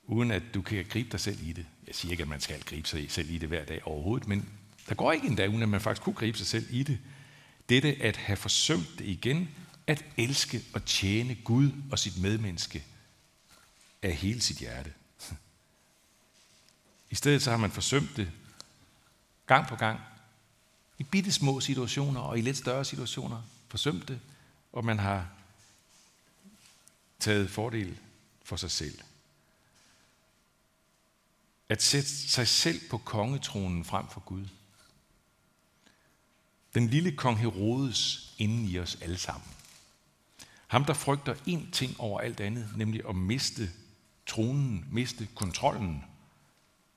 uden 0.04 0.32
at 0.32 0.44
du 0.54 0.62
kan 0.62 0.86
gribe 0.90 1.10
dig 1.12 1.20
selv 1.20 1.48
i 1.48 1.54
det. 1.54 1.66
Jeg 1.88 1.96
siger 1.96 2.12
ikke, 2.12 2.24
at 2.24 2.30
man 2.30 2.42
skal 2.42 2.64
gribe 2.64 2.88
sig 2.88 3.12
selv 3.12 3.30
i 3.30 3.38
det 3.38 3.48
hver 3.48 3.66
dag 3.66 3.88
overhovedet, 3.88 4.28
men 4.28 4.50
der 4.90 4.96
går 4.96 5.12
ikke 5.12 5.28
en 5.28 5.36
dag, 5.36 5.50
uden 5.50 5.64
at 5.64 5.70
man 5.70 5.82
faktisk 5.82 6.04
kunne 6.04 6.16
gribe 6.16 6.38
sig 6.38 6.48
selv 6.48 6.68
i 6.70 6.84
det. 6.84 7.00
Dette 7.72 7.98
at 8.02 8.18
have 8.18 8.38
forsømt 8.38 9.00
det 9.00 9.06
igen, 9.06 9.50
at 9.88 10.06
elske 10.18 10.64
og 10.74 10.86
tjene 10.86 11.36
Gud 11.36 11.72
og 11.92 12.00
sit 12.00 12.22
medmenneske 12.22 12.86
af 14.02 14.16
hele 14.16 14.42
sit 14.42 14.58
hjerte. 14.58 14.94
I 17.10 17.16
stedet 17.16 17.42
så 17.42 17.50
har 17.52 17.58
man 17.58 17.72
forsømt 17.72 18.18
det 18.18 18.32
gang 19.46 19.68
på 19.68 19.76
gang. 19.76 20.00
I 21.00 21.04
bitte 21.04 21.32
små 21.32 21.60
situationer 21.60 22.22
og 22.22 22.38
i 22.38 22.42
lidt 22.42 22.58
større 22.58 22.86
situationer. 22.86 23.42
Forsømt 23.68 24.08
det, 24.08 24.20
og 24.74 24.86
man 24.86 25.00
har 25.00 25.30
taget 27.20 27.50
fordel 27.50 27.98
for 28.44 28.56
sig 28.56 28.72
selv. 28.72 29.00
At 31.70 31.82
sætte 31.82 32.10
sig 32.10 32.48
selv 32.48 32.90
på 32.90 32.98
kongetronen 32.98 33.86
frem 33.86 34.08
for 34.08 34.20
Gud– 34.20 34.46
den 36.74 36.88
lille 36.88 37.12
kong 37.12 37.40
Herodes 37.40 38.34
inden 38.38 38.66
i 38.66 38.80
os 38.80 38.98
alle 39.02 39.18
sammen. 39.18 39.50
Ham, 40.68 40.86
der 40.86 40.94
frygter 40.94 41.34
én 41.34 41.72
ting 41.72 42.00
over 42.00 42.20
alt 42.20 42.40
andet, 42.40 42.70
nemlig 42.76 43.02
at 43.10 43.16
miste 43.16 43.70
tronen, 44.26 44.86
miste 44.92 45.28
kontrollen, 45.36 46.04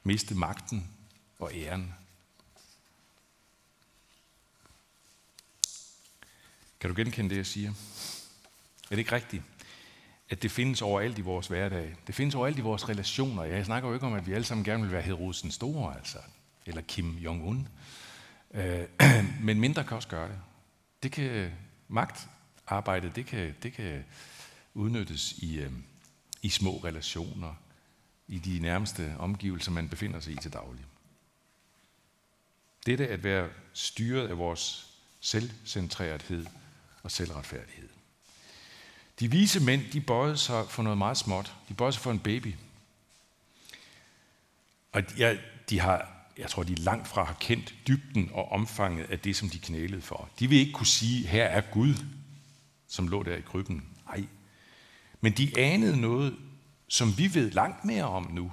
miste 0.02 0.34
magten 0.34 0.88
og 1.38 1.50
æren. 1.54 1.94
Kan 6.80 6.90
du 6.90 6.96
genkende 6.96 7.30
det, 7.30 7.36
jeg 7.36 7.46
siger? 7.46 7.70
Er 7.70 8.88
det 8.90 8.98
ikke 8.98 9.12
rigtigt, 9.12 9.42
at 10.28 10.42
det 10.42 10.50
findes 10.50 10.82
overalt 10.82 11.18
i 11.18 11.20
vores 11.20 11.46
hverdag? 11.46 11.96
Det 12.06 12.14
findes 12.14 12.34
overalt 12.34 12.58
i 12.58 12.60
vores 12.60 12.88
relationer. 12.88 13.42
Jeg 13.42 13.64
snakker 13.64 13.88
jo 13.88 13.94
ikke 13.94 14.06
om, 14.06 14.14
at 14.14 14.26
vi 14.26 14.32
alle 14.32 14.44
sammen 14.44 14.64
gerne 14.64 14.82
vil 14.82 14.92
være 14.92 15.02
Herodes 15.02 15.42
den 15.42 15.50
Store, 15.50 15.96
altså, 15.96 16.18
eller 16.66 16.82
Kim 16.82 17.16
Jong-un. 17.16 17.68
Øh, 18.58 18.84
men 19.44 19.60
mindre 19.60 19.84
kan 19.84 19.96
også 19.96 20.08
gøre 20.08 20.28
det. 20.28 20.38
Det 21.02 21.12
kan 21.12 21.52
magtarbejde, 21.88 23.12
det 23.14 23.26
kan, 23.26 23.54
det 23.62 23.72
kan 23.72 24.04
udnyttes 24.74 25.32
i, 25.32 25.58
øh, 25.58 25.72
i 26.42 26.48
små 26.48 26.76
relationer, 26.84 27.54
i 28.28 28.38
de 28.38 28.58
nærmeste 28.58 29.14
omgivelser, 29.18 29.72
man 29.72 29.88
befinder 29.88 30.20
sig 30.20 30.32
i 30.32 30.36
til 30.36 30.52
daglig. 30.52 30.84
Dette 32.86 33.08
at 33.08 33.24
være 33.24 33.48
styret 33.72 34.28
af 34.28 34.38
vores 34.38 34.90
selvcentrerethed 35.20 36.46
og 37.02 37.10
selvretfærdighed. 37.10 37.88
De 39.20 39.30
vise 39.30 39.60
mænd, 39.60 39.82
de 39.92 40.00
bøjede 40.00 40.36
sig 40.36 40.68
for 40.68 40.82
noget 40.82 40.98
meget 40.98 41.16
småt. 41.16 41.54
De 41.68 41.74
bøjede 41.74 41.92
sig 41.92 42.02
for 42.02 42.10
en 42.10 42.18
baby. 42.18 42.54
Og 44.92 45.02
ja, 45.18 45.36
de 45.70 45.80
har 45.80 46.13
jeg 46.38 46.50
tror, 46.50 46.62
de 46.62 46.74
langt 46.74 47.08
fra 47.08 47.24
har 47.24 47.36
kendt 47.40 47.74
dybden 47.88 48.30
og 48.32 48.52
omfanget 48.52 49.04
af 49.04 49.18
det, 49.18 49.36
som 49.36 49.48
de 49.48 49.58
knælede 49.58 50.02
for. 50.02 50.28
De 50.38 50.48
vil 50.48 50.58
ikke 50.58 50.72
kunne 50.72 50.86
sige, 50.86 51.26
her 51.26 51.44
er 51.44 51.60
Gud, 51.60 51.94
som 52.88 53.08
lå 53.08 53.22
der 53.22 53.36
i 53.36 53.40
krybben. 53.40 53.84
Nej. 54.06 54.26
Men 55.20 55.32
de 55.32 55.58
anede 55.58 56.00
noget, 56.00 56.36
som 56.88 57.18
vi 57.18 57.34
ved 57.34 57.50
langt 57.50 57.84
mere 57.84 58.04
om 58.04 58.30
nu. 58.32 58.52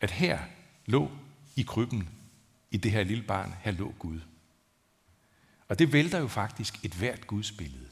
At 0.00 0.10
her 0.10 0.38
lå 0.86 1.10
i 1.56 1.62
krybben, 1.62 2.08
i 2.70 2.76
det 2.76 2.90
her 2.90 3.04
lille 3.04 3.22
barn, 3.22 3.54
her 3.60 3.70
lå 3.70 3.94
Gud. 3.98 4.20
Og 5.68 5.78
det 5.78 5.92
vælter 5.92 6.18
jo 6.18 6.28
faktisk 6.28 6.84
et 6.84 6.94
hvert 6.94 7.26
Guds 7.26 7.52
billede. 7.52 7.86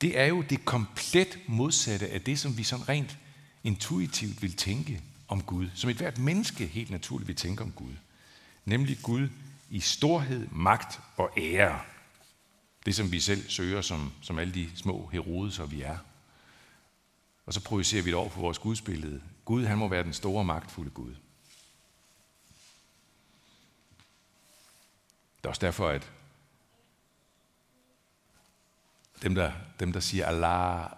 Det 0.00 0.18
er 0.18 0.26
jo 0.26 0.42
det 0.42 0.64
komplet 0.64 1.38
modsatte 1.46 2.08
af 2.08 2.20
det, 2.20 2.38
som 2.38 2.58
vi 2.58 2.62
sådan 2.62 2.88
rent 2.88 3.18
intuitivt 3.64 4.42
vil 4.42 4.56
tænke 4.56 5.02
om 5.30 5.42
Gud. 5.42 5.70
Som 5.74 5.90
et 5.90 5.96
hvert 5.96 6.18
menneske 6.18 6.66
helt 6.66 6.90
naturligt 6.90 7.28
vil 7.28 7.36
tænke 7.36 7.62
om 7.62 7.72
Gud. 7.72 7.92
Nemlig 8.64 8.98
Gud 9.02 9.28
i 9.70 9.80
storhed, 9.80 10.48
magt 10.48 11.00
og 11.16 11.30
ære. 11.36 11.80
Det, 12.86 12.94
som 12.94 13.12
vi 13.12 13.20
selv 13.20 13.50
søger, 13.50 13.80
som, 13.80 14.12
som 14.22 14.38
alle 14.38 14.54
de 14.54 14.76
små 14.76 15.06
herodeser, 15.12 15.66
vi 15.66 15.82
er. 15.82 15.98
Og 17.46 17.54
så 17.54 17.64
projicerer 17.64 18.02
vi 18.02 18.10
det 18.10 18.18
over 18.18 18.28
på 18.28 18.40
vores 18.40 18.58
gudsbillede. 18.58 19.22
Gud, 19.44 19.64
han 19.64 19.78
må 19.78 19.88
være 19.88 20.04
den 20.04 20.12
store, 20.12 20.44
magtfulde 20.44 20.90
Gud. 20.90 21.14
Det 25.36 25.44
er 25.44 25.48
også 25.48 25.66
derfor, 25.66 25.88
at 25.88 26.12
dem, 29.22 29.34
der, 29.34 29.52
dem, 29.80 29.92
der 29.92 30.00
siger 30.00 30.26
Allah 30.26 30.90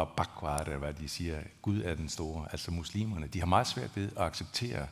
og 0.00 0.60
eller 0.60 0.78
hvad 0.78 0.94
de 0.94 1.08
siger, 1.08 1.42
Gud 1.62 1.82
er 1.82 1.94
den 1.94 2.08
store, 2.08 2.48
altså 2.52 2.70
muslimerne, 2.70 3.26
de 3.26 3.38
har 3.38 3.46
meget 3.46 3.66
svært 3.66 3.96
ved 3.96 4.08
at 4.16 4.22
acceptere 4.22 4.88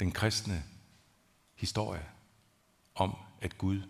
den 0.00 0.12
kristne 0.12 0.64
historie 1.54 2.04
om, 2.94 3.16
at 3.40 3.58
Gud 3.58 3.82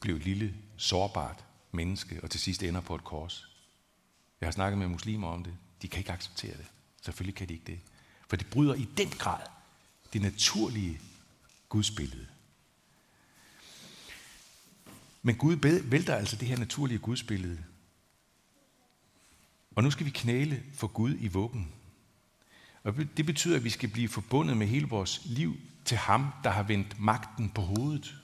blev 0.00 0.16
et 0.16 0.24
lille, 0.24 0.54
sårbart 0.76 1.44
menneske, 1.72 2.20
og 2.22 2.30
til 2.30 2.40
sidst 2.40 2.62
ender 2.62 2.80
på 2.80 2.94
et 2.94 3.04
kors. 3.04 3.48
Jeg 4.40 4.46
har 4.46 4.52
snakket 4.52 4.78
med 4.78 4.88
muslimer 4.88 5.28
om 5.28 5.44
det. 5.44 5.54
De 5.82 5.88
kan 5.88 5.98
ikke 5.98 6.12
acceptere 6.12 6.56
det. 6.56 6.66
Selvfølgelig 7.02 7.34
kan 7.34 7.48
de 7.48 7.52
ikke 7.52 7.66
det. 7.66 7.80
For 8.28 8.36
det 8.36 8.50
bryder 8.50 8.74
i 8.74 8.88
den 8.96 9.08
grad 9.10 9.46
det 10.12 10.22
naturlige 10.22 11.00
gudsbillede. 11.68 12.26
Men 15.22 15.36
Gud 15.36 15.56
vælter 15.82 16.14
altså 16.14 16.36
det 16.36 16.48
her 16.48 16.56
naturlige 16.56 16.98
gudsbillede. 16.98 17.64
Og 19.74 19.82
nu 19.82 19.90
skal 19.90 20.06
vi 20.06 20.10
knæle 20.10 20.62
for 20.74 20.86
Gud 20.86 21.16
i 21.20 21.28
vuggen. 21.28 21.72
Og 22.84 22.94
det 23.16 23.26
betyder, 23.26 23.56
at 23.56 23.64
vi 23.64 23.70
skal 23.70 23.88
blive 23.88 24.08
forbundet 24.08 24.56
med 24.56 24.66
hele 24.66 24.88
vores 24.88 25.20
liv 25.24 25.56
til 25.84 25.96
ham, 25.96 26.30
der 26.44 26.50
har 26.50 26.62
vendt 26.62 27.00
magten 27.00 27.50
på 27.50 27.62
hovedet. 27.62 28.14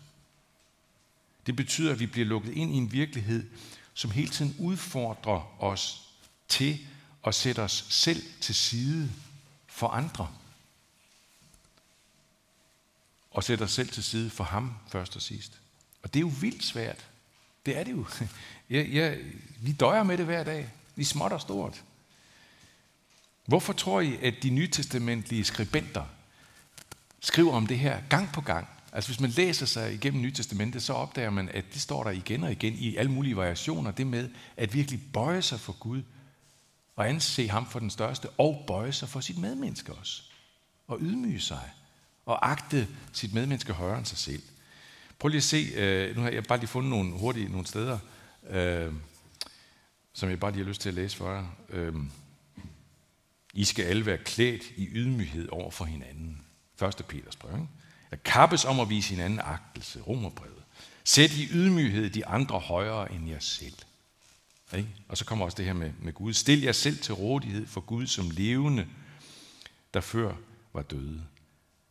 Det 1.46 1.56
betyder, 1.56 1.92
at 1.92 2.00
vi 2.00 2.06
bliver 2.06 2.26
lukket 2.26 2.52
ind 2.52 2.74
i 2.74 2.76
en 2.76 2.92
virkelighed, 2.92 3.50
som 3.94 4.10
hele 4.10 4.28
tiden 4.28 4.56
udfordrer 4.58 5.62
os 5.62 6.08
til 6.48 6.78
at 7.26 7.34
sætte 7.34 7.60
os 7.60 7.86
selv 7.88 8.22
til 8.40 8.54
side 8.54 9.10
for 9.66 9.88
andre. 9.88 10.28
Og 13.30 13.44
sætte 13.44 13.62
os 13.62 13.72
selv 13.72 13.88
til 13.88 14.04
side 14.04 14.30
for 14.30 14.44
ham 14.44 14.74
først 14.88 15.16
og 15.16 15.22
sidst. 15.22 15.60
Og 16.02 16.14
det 16.14 16.18
er 16.18 16.24
jo 16.24 16.32
vildt 16.40 16.64
svært. 16.64 17.06
Det 17.66 17.78
er 17.78 17.84
det 17.84 17.92
jo. 17.92 18.06
Jeg, 18.70 18.92
jeg, 18.92 19.18
vi 19.60 19.72
døjer 19.72 20.02
med 20.02 20.18
det 20.18 20.26
hver 20.26 20.44
dag. 20.44 20.70
Vi 21.00 21.04
småt 21.04 21.32
og 21.32 21.40
stort. 21.40 21.82
Hvorfor 23.46 23.72
tror 23.72 24.00
I, 24.00 24.16
at 24.22 24.34
de 24.42 24.50
nytestamentlige 24.50 25.44
skribenter 25.44 26.04
skriver 27.20 27.52
om 27.52 27.66
det 27.66 27.78
her 27.78 28.00
gang 28.10 28.32
på 28.32 28.40
gang? 28.40 28.68
Altså 28.92 29.10
hvis 29.10 29.20
man 29.20 29.30
læser 29.30 29.66
sig 29.66 29.94
igennem 29.94 30.22
Nytestamentet, 30.22 30.82
så 30.82 30.92
opdager 30.92 31.30
man, 31.30 31.48
at 31.48 31.64
det 31.72 31.80
står 31.80 32.04
der 32.04 32.10
igen 32.10 32.44
og 32.44 32.52
igen 32.52 32.72
i 32.74 32.96
alle 32.96 33.10
mulige 33.10 33.36
variationer, 33.36 33.90
det 33.90 34.06
med 34.06 34.30
at 34.56 34.74
virkelig 34.74 35.00
bøje 35.12 35.42
sig 35.42 35.60
for 35.60 35.72
Gud, 35.72 36.02
og 36.96 37.08
anse 37.08 37.48
ham 37.48 37.66
for 37.66 37.78
den 37.78 37.90
største, 37.90 38.28
og 38.28 38.64
bøje 38.66 38.92
sig 38.92 39.08
for 39.08 39.20
sit 39.20 39.38
medmenneske 39.38 39.92
også, 39.92 40.22
og 40.88 40.98
ydmyge 41.00 41.40
sig, 41.40 41.70
og 42.26 42.50
agte 42.50 42.88
sit 43.12 43.34
medmenneske 43.34 43.72
højere 43.72 43.98
end 43.98 44.06
sig 44.06 44.18
selv. 44.18 44.42
Prøv 45.18 45.28
lige 45.28 45.36
at 45.36 45.42
se, 45.42 45.72
øh, 45.74 46.16
nu 46.16 46.22
har 46.22 46.30
jeg 46.30 46.44
bare 46.44 46.58
lige 46.58 46.68
fundet 46.68 46.90
nogle 46.90 47.12
hurtige 47.12 47.48
nogle 47.48 47.66
steder, 47.66 47.98
øh, 48.50 48.92
som 50.20 50.30
jeg 50.30 50.40
bare 50.40 50.52
lige 50.52 50.64
har 50.64 50.68
lyst 50.68 50.80
til 50.80 50.88
at 50.88 50.94
læse 50.94 51.16
for 51.16 51.32
jer. 51.32 51.46
Øh, 51.68 51.94
I 53.54 53.64
skal 53.64 53.84
alle 53.84 54.06
være 54.06 54.18
klædt 54.18 54.62
i 54.76 54.88
ydmyghed 54.92 55.48
over 55.48 55.70
for 55.70 55.84
hinanden. 55.84 56.44
1. 56.82 57.04
Peters 57.08 57.36
brev. 57.36 57.54
Ikke? 57.54 57.68
At 58.10 58.22
kappes 58.22 58.64
om 58.64 58.80
at 58.80 58.88
vise 58.88 59.10
hinanden 59.10 59.38
agtelse. 59.38 60.00
Romerbrevet. 60.00 60.62
Sæt 61.04 61.32
i 61.32 61.48
ydmyghed 61.52 62.10
de 62.10 62.26
andre 62.26 62.58
højere 62.58 63.12
end 63.12 63.28
jer 63.28 63.38
selv. 63.38 63.74
Ikke? 64.76 64.88
Og 65.08 65.16
så 65.18 65.24
kommer 65.24 65.44
også 65.44 65.56
det 65.56 65.64
her 65.64 65.72
med, 65.72 65.92
med 65.98 66.12
Gud. 66.12 66.32
Stil 66.32 66.60
jer 66.60 66.72
selv 66.72 66.98
til 66.98 67.14
rådighed 67.14 67.66
for 67.66 67.80
Gud 67.80 68.06
som 68.06 68.30
levende, 68.30 68.86
der 69.94 70.00
før 70.00 70.34
var 70.72 70.82
døde. 70.82 71.22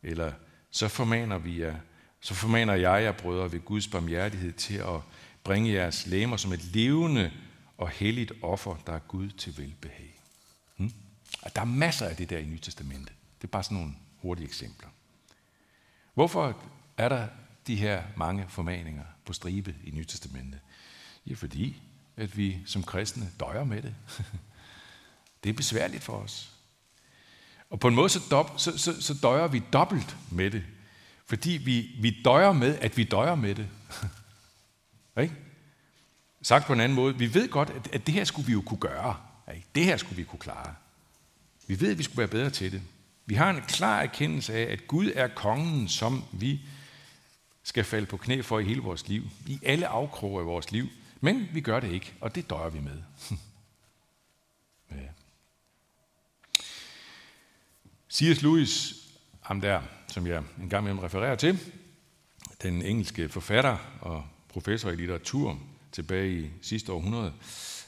Eller 0.02 0.32
så 0.70 0.88
formaner 0.88 1.38
vi 1.38 1.60
jer 1.60 1.76
så 2.22 2.34
formaner 2.34 2.74
jeg 2.74 3.02
jer, 3.02 3.12
brødre, 3.12 3.52
ved 3.52 3.60
Guds 3.60 3.88
barmhjertighed 3.88 4.52
til 4.52 4.74
at 4.74 5.00
bringe 5.44 5.72
jeres 5.72 6.06
læmer 6.06 6.36
som 6.36 6.52
et 6.52 6.64
levende 6.64 7.30
og 7.80 7.88
helligt 7.88 8.32
offer, 8.42 8.76
der 8.86 8.92
er 8.92 8.98
Gud 8.98 9.30
til 9.30 9.58
velbehag. 9.58 10.20
Hmm? 10.76 10.92
Og 11.42 11.56
der 11.56 11.60
er 11.60 11.64
masser 11.64 12.06
af 12.06 12.16
det 12.16 12.30
der 12.30 12.38
i 12.38 12.44
Nye 12.44 12.58
Testamentet. 12.58 13.12
Det 13.38 13.48
er 13.48 13.50
bare 13.50 13.62
sådan 13.62 13.76
nogle 13.76 13.92
hurtige 14.16 14.46
eksempler. 14.46 14.88
Hvorfor 16.14 16.62
er 16.96 17.08
der 17.08 17.28
de 17.66 17.76
her 17.76 18.02
mange 18.16 18.46
formaninger 18.48 19.04
på 19.24 19.32
stribe 19.32 19.76
i 19.84 19.90
Nye 19.90 20.04
Testamentet? 20.04 20.60
Ja, 21.26 21.34
fordi 21.34 21.82
at 22.16 22.36
vi 22.36 22.58
som 22.66 22.82
kristne 22.82 23.30
døjer 23.40 23.64
med 23.64 23.82
det. 23.82 23.94
Det 25.44 25.50
er 25.50 25.54
besværligt 25.54 26.02
for 26.02 26.12
os. 26.12 26.52
Og 27.70 27.80
på 27.80 27.88
en 27.88 27.94
måde 27.94 28.08
så, 28.08 28.48
så, 28.56 28.78
så, 28.78 29.02
så 29.02 29.14
døjer 29.14 29.48
vi 29.48 29.62
dobbelt 29.72 30.16
med 30.30 30.50
det, 30.50 30.64
fordi 31.26 31.50
vi, 31.50 31.80
vi 32.00 32.22
døjer 32.24 32.52
med, 32.52 32.78
at 32.78 32.96
vi 32.96 33.04
døjer 33.04 33.34
med 33.34 33.54
det. 33.54 33.68
ikke? 35.22 35.49
Sagt 36.42 36.66
på 36.66 36.72
en 36.72 36.80
anden 36.80 36.96
måde, 36.96 37.18
vi 37.18 37.34
ved 37.34 37.48
godt, 37.48 37.88
at, 37.92 38.06
det 38.06 38.14
her 38.14 38.24
skulle 38.24 38.46
vi 38.46 38.52
jo 38.52 38.60
kunne 38.60 38.80
gøre. 38.80 39.16
Ikke? 39.54 39.66
Det 39.74 39.84
her 39.84 39.96
skulle 39.96 40.16
vi 40.16 40.24
kunne 40.24 40.38
klare. 40.38 40.74
Vi 41.66 41.80
ved, 41.80 41.90
at 41.90 41.98
vi 41.98 42.02
skulle 42.02 42.18
være 42.18 42.28
bedre 42.28 42.50
til 42.50 42.72
det. 42.72 42.82
Vi 43.26 43.34
har 43.34 43.50
en 43.50 43.62
klar 43.68 44.00
erkendelse 44.00 44.54
af, 44.54 44.72
at 44.72 44.86
Gud 44.86 45.12
er 45.14 45.28
kongen, 45.28 45.88
som 45.88 46.24
vi 46.32 46.60
skal 47.62 47.84
falde 47.84 48.06
på 48.06 48.16
knæ 48.16 48.40
for 48.42 48.58
i 48.58 48.64
hele 48.64 48.80
vores 48.80 49.08
liv. 49.08 49.22
I 49.46 49.58
alle 49.62 49.86
afkroge 49.86 50.40
af 50.40 50.46
vores 50.46 50.72
liv. 50.72 50.88
Men 51.20 51.48
vi 51.52 51.60
gør 51.60 51.80
det 51.80 51.92
ikke, 51.92 52.12
og 52.20 52.34
det 52.34 52.50
døjer 52.50 52.70
vi 52.70 52.80
med. 52.80 53.02
ja. 54.90 55.08
C.S. 58.12 58.42
Lewis, 58.42 58.94
ham 59.40 59.60
der, 59.60 59.82
som 60.08 60.26
jeg 60.26 60.42
engang 60.62 60.82
imellem 60.82 60.98
refererer 60.98 61.36
til, 61.36 61.58
den 62.62 62.82
engelske 62.82 63.28
forfatter 63.28 63.76
og 64.00 64.24
professor 64.48 64.90
i 64.90 64.96
litteratur 64.96 65.58
tilbage 65.92 66.32
i 66.32 66.50
sidste 66.62 66.92
århundrede, 66.92 67.32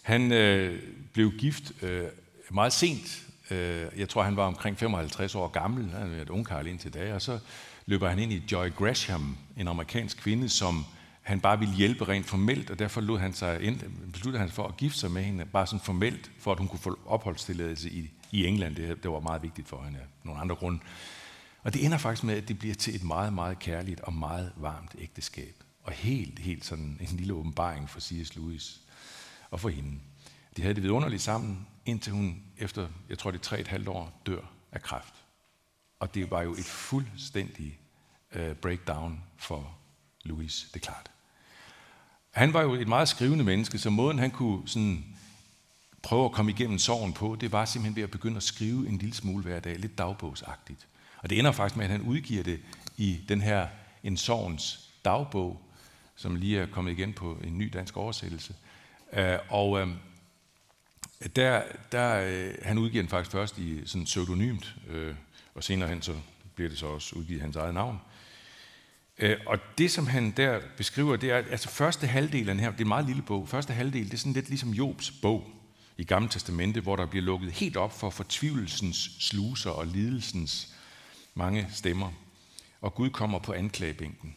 han 0.02 0.32
øh, 0.32 0.82
blev 1.12 1.32
gift 1.32 1.82
øh, 1.82 2.04
meget 2.50 2.72
sent. 2.72 3.22
Øh, 3.50 3.86
jeg 3.96 4.08
tror, 4.08 4.22
han 4.22 4.36
var 4.36 4.46
omkring 4.46 4.78
55 4.78 5.34
år 5.34 5.48
gammel. 5.48 5.90
Han 5.90 6.10
var 6.10 6.16
et 6.16 6.30
ungkarl 6.30 6.66
indtil 6.66 6.94
da. 6.94 7.14
Og 7.14 7.22
så 7.22 7.38
løber 7.86 8.08
han 8.08 8.18
ind 8.18 8.32
i 8.32 8.42
Joy 8.52 8.70
Gresham, 8.70 9.36
en 9.56 9.68
amerikansk 9.68 10.18
kvinde, 10.18 10.48
som 10.48 10.84
han 11.22 11.40
bare 11.40 11.58
ville 11.58 11.74
hjælpe 11.74 12.08
rent 12.08 12.26
formelt, 12.26 12.70
og 12.70 12.78
derfor 12.78 13.00
lod 13.00 13.18
han 13.18 13.32
sig 13.32 13.62
ind, 13.62 13.80
besluttede 14.12 14.40
han 14.40 14.50
for 14.50 14.68
at 14.68 14.76
gifte 14.76 14.98
sig 14.98 15.10
med 15.10 15.22
hende, 15.22 15.44
bare 15.44 15.66
sådan 15.66 15.80
formelt, 15.80 16.30
for 16.38 16.52
at 16.52 16.58
hun 16.58 16.68
kunne 16.68 16.78
få 16.78 16.98
opholdstilladelse 17.06 17.90
i, 17.90 18.10
i 18.30 18.46
England. 18.46 18.76
Det, 18.76 19.02
det 19.02 19.10
var 19.10 19.20
meget 19.20 19.42
vigtigt 19.42 19.68
for 19.68 19.82
hende 19.84 19.98
af 19.98 20.06
nogle 20.24 20.40
andre 20.40 20.56
grunde. 20.56 20.78
Og 21.62 21.74
det 21.74 21.84
ender 21.84 21.98
faktisk 21.98 22.24
med, 22.24 22.34
at 22.34 22.48
det 22.48 22.58
bliver 22.58 22.74
til 22.74 22.94
et 22.94 23.04
meget, 23.04 23.32
meget 23.32 23.58
kærligt 23.58 24.00
og 24.00 24.12
meget 24.12 24.52
varmt 24.56 24.94
ægteskab. 24.98 25.54
Og 25.82 25.92
helt, 25.92 26.38
helt 26.38 26.64
sådan 26.64 26.98
en 27.00 27.16
lille 27.16 27.34
åbenbaring 27.34 27.90
for 27.90 28.00
C.S. 28.00 28.36
Lewis 28.36 28.80
og 29.50 29.60
for 29.60 29.68
hende. 29.68 30.00
De 30.56 30.62
havde 30.62 30.74
det 30.74 30.82
vidunderligt 30.82 31.22
sammen, 31.22 31.66
indtil 31.86 32.12
hun 32.12 32.42
efter, 32.58 32.88
jeg 33.08 33.18
tror 33.18 33.30
det 33.30 33.38
er 33.38 33.42
tre 33.42 33.60
et 33.60 33.68
halvt 33.68 33.88
år, 33.88 34.22
dør 34.26 34.52
af 34.72 34.82
kræft. 34.82 35.14
Og 36.00 36.14
det 36.14 36.30
var 36.30 36.42
jo 36.42 36.52
et 36.52 36.64
fuldstændig 36.64 37.80
uh, 38.36 38.52
breakdown 38.52 39.22
for 39.36 39.78
Louis, 40.24 40.66
det 40.72 40.76
er 40.76 40.84
klart. 40.84 41.10
Han 42.30 42.52
var 42.52 42.62
jo 42.62 42.74
et 42.74 42.88
meget 42.88 43.08
skrivende 43.08 43.44
menneske, 43.44 43.78
så 43.78 43.90
måden 43.90 44.18
han 44.18 44.30
kunne 44.30 44.68
sådan 44.68 45.04
prøve 46.02 46.24
at 46.24 46.32
komme 46.32 46.50
igennem 46.50 46.78
sorgen 46.78 47.12
på, 47.12 47.36
det 47.40 47.52
var 47.52 47.64
simpelthen 47.64 47.96
ved 47.96 48.02
at 48.02 48.10
begynde 48.10 48.36
at 48.36 48.42
skrive 48.42 48.88
en 48.88 48.98
lille 48.98 49.14
smule 49.14 49.42
hver 49.42 49.60
dag, 49.60 49.78
lidt 49.78 49.98
dagbogsagtigt. 49.98 50.86
Og 51.18 51.30
det 51.30 51.38
ender 51.38 51.52
faktisk 51.52 51.76
med, 51.76 51.84
at 51.84 51.90
han 51.90 52.02
udgiver 52.02 52.42
det 52.42 52.60
i 52.96 53.20
den 53.28 53.40
her 53.40 53.68
En 54.02 54.16
sorgens 54.16 54.90
dagbog, 55.04 55.71
som 56.16 56.36
lige 56.36 56.58
er 56.58 56.66
kommet 56.66 56.92
igen 56.92 57.12
på 57.12 57.38
en 57.44 57.58
ny 57.58 57.70
dansk 57.72 57.96
oversættelse. 57.96 58.54
Øh, 59.12 59.38
og 59.48 59.80
øh, 59.80 59.88
der, 61.36 61.62
der, 61.92 62.24
øh, 62.26 62.54
han 62.62 62.78
udgiver 62.78 63.02
den 63.02 63.10
faktisk 63.10 63.32
først 63.32 63.58
i 63.58 63.86
sådan 63.86 64.04
pseudonymt, 64.04 64.76
øh, 64.88 65.14
og 65.54 65.64
senere 65.64 65.88
hen 65.88 66.02
så 66.02 66.14
bliver 66.54 66.68
det 66.68 66.78
så 66.78 66.86
også 66.86 67.16
udgivet 67.16 67.42
hans 67.42 67.56
eget 67.56 67.74
navn. 67.74 67.98
Øh, 69.18 69.36
og 69.46 69.58
det, 69.78 69.90
som 69.90 70.06
han 70.06 70.30
der 70.30 70.60
beskriver, 70.76 71.16
det 71.16 71.30
er, 71.30 71.36
altså 71.36 71.68
første 71.68 72.06
halvdel 72.06 72.48
af 72.48 72.54
den 72.54 72.60
her, 72.60 72.70
det 72.70 72.78
er 72.78 72.84
en 72.84 72.88
meget 72.88 73.06
lille 73.06 73.22
bog, 73.22 73.48
første 73.48 73.72
halvdel, 73.72 74.04
det 74.04 74.14
er 74.14 74.18
sådan 74.18 74.32
lidt 74.32 74.48
ligesom 74.48 74.70
Jobs 74.70 75.10
bog 75.10 75.50
i 75.98 76.04
Gamle 76.04 76.28
Testamente, 76.28 76.80
hvor 76.80 76.96
der 76.96 77.06
bliver 77.06 77.24
lukket 77.24 77.52
helt 77.52 77.76
op 77.76 77.98
for 77.98 78.10
fortvivlelsens 78.10 79.16
sluser 79.20 79.70
og 79.70 79.86
lidelsens 79.86 80.74
mange 81.34 81.66
stemmer, 81.72 82.12
og 82.80 82.94
Gud 82.94 83.10
kommer 83.10 83.38
på 83.38 83.52
anklagebænken. 83.52 84.36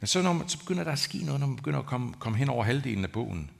Men 0.00 0.06
så, 0.06 0.22
når 0.22 0.32
man, 0.32 0.48
så 0.48 0.58
begynder 0.58 0.84
der 0.84 0.92
at 0.92 0.98
ske 0.98 1.18
noget, 1.18 1.40
når 1.40 1.46
man 1.46 1.56
begynder 1.56 1.78
at 1.78 1.86
komme, 1.86 2.14
komme 2.18 2.38
hen 2.38 2.48
over 2.48 2.64
halvdelen 2.64 3.04
af 3.04 3.12
bogen. 3.12 3.50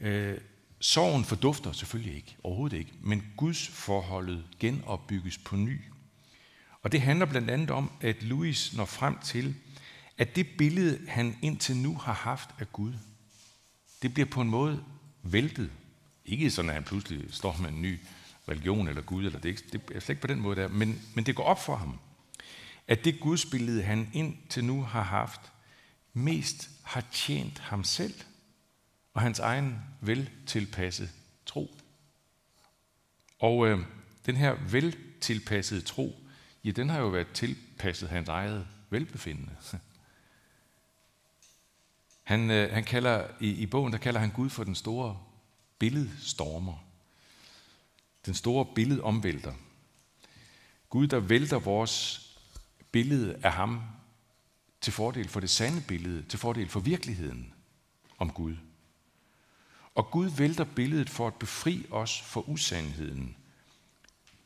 Øh, 0.00 0.38
sorgen 0.80 1.24
fordufter 1.24 1.72
selvfølgelig 1.72 2.16
ikke, 2.16 2.36
overhovedet 2.42 2.76
ikke, 2.76 2.92
men 3.00 3.26
Guds 3.36 3.68
forholdet 3.68 4.44
genopbygges 4.58 5.38
på 5.38 5.56
ny. 5.56 5.80
Og 6.82 6.92
det 6.92 7.00
handler 7.00 7.26
blandt 7.26 7.50
andet 7.50 7.70
om, 7.70 7.90
at 8.00 8.22
Louis 8.22 8.76
når 8.76 8.84
frem 8.84 9.18
til, 9.18 9.54
at 10.18 10.36
det 10.36 10.46
billede, 10.58 11.08
han 11.08 11.38
indtil 11.42 11.76
nu 11.76 11.94
har 11.94 12.12
haft 12.12 12.50
af 12.58 12.72
Gud, 12.72 12.92
det 14.02 14.14
bliver 14.14 14.26
på 14.26 14.40
en 14.40 14.50
måde 14.50 14.84
væltet. 15.22 15.70
Ikke 16.24 16.50
sådan, 16.50 16.68
at 16.68 16.74
han 16.74 16.84
pludselig 16.84 17.34
står 17.34 17.56
med 17.60 17.68
en 17.68 17.82
ny 17.82 17.98
religion 18.48 18.88
eller 18.88 19.02
Gud, 19.02 19.24
eller 19.26 19.38
det, 19.38 19.48
ikke, 19.48 19.62
det 19.72 19.80
er 19.94 20.00
slet 20.00 20.08
ikke 20.08 20.20
på 20.20 20.26
den 20.26 20.40
måde 20.40 20.56
der, 20.56 20.68
men, 20.68 21.02
men 21.14 21.26
det 21.26 21.36
går 21.36 21.44
op 21.44 21.62
for 21.62 21.76
ham, 21.76 21.98
at 22.88 23.04
det 23.04 23.20
gudsbillede, 23.20 23.82
han 23.82 24.10
indtil 24.12 24.64
nu 24.64 24.82
har 24.82 25.02
haft, 25.02 25.40
mest 26.16 26.70
har 26.82 27.04
tjent 27.12 27.58
ham 27.58 27.84
selv 27.84 28.14
og 29.14 29.20
hans 29.20 29.38
egen 29.38 29.82
veltilpassede 30.00 31.10
tro. 31.46 31.74
Og 33.38 33.66
øh, 33.66 33.78
den 34.26 34.36
her 34.36 34.54
veltilpassede 34.70 35.80
tro, 35.80 36.20
ja, 36.64 36.70
den 36.70 36.88
har 36.88 36.98
jo 36.98 37.08
været 37.08 37.32
tilpasset 37.32 38.08
hans 38.08 38.28
eget 38.28 38.66
velbefindende. 38.90 39.56
Han, 42.22 42.50
øh, 42.50 42.72
han 42.72 42.84
kalder, 42.84 43.28
i, 43.40 43.50
i 43.50 43.66
bogen 43.66 43.92
der 43.92 43.98
kalder 43.98 44.20
han 44.20 44.30
Gud 44.30 44.50
for 44.50 44.64
den 44.64 44.74
store 44.74 45.18
billedstormer. 45.78 46.84
Den 48.26 48.34
store 48.34 48.66
billedomvælter. 48.74 49.54
Gud, 50.90 51.06
der 51.06 51.20
vælter 51.20 51.58
vores 51.58 52.26
billede 52.92 53.40
af 53.42 53.52
ham 53.52 53.82
til 54.86 54.92
fordel 54.92 55.28
for 55.28 55.40
det 55.40 55.50
sande 55.50 55.80
billede, 55.80 56.22
til 56.22 56.38
fordel 56.38 56.68
for 56.68 56.80
virkeligheden 56.80 57.52
om 58.18 58.30
Gud. 58.30 58.56
Og 59.94 60.10
Gud 60.10 60.26
vælter 60.26 60.64
billedet 60.64 61.10
for 61.10 61.26
at 61.26 61.34
befri 61.34 61.86
os 61.90 62.20
for 62.20 62.48
usandheden, 62.48 63.36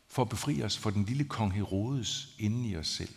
for 0.08 0.22
at 0.22 0.28
befri 0.28 0.62
os 0.62 0.78
for 0.78 0.90
den 0.90 1.04
lille 1.04 1.24
kong 1.24 1.52
Herodes 1.52 2.34
inden 2.38 2.64
i 2.64 2.76
os 2.76 2.88
selv. 2.88 3.14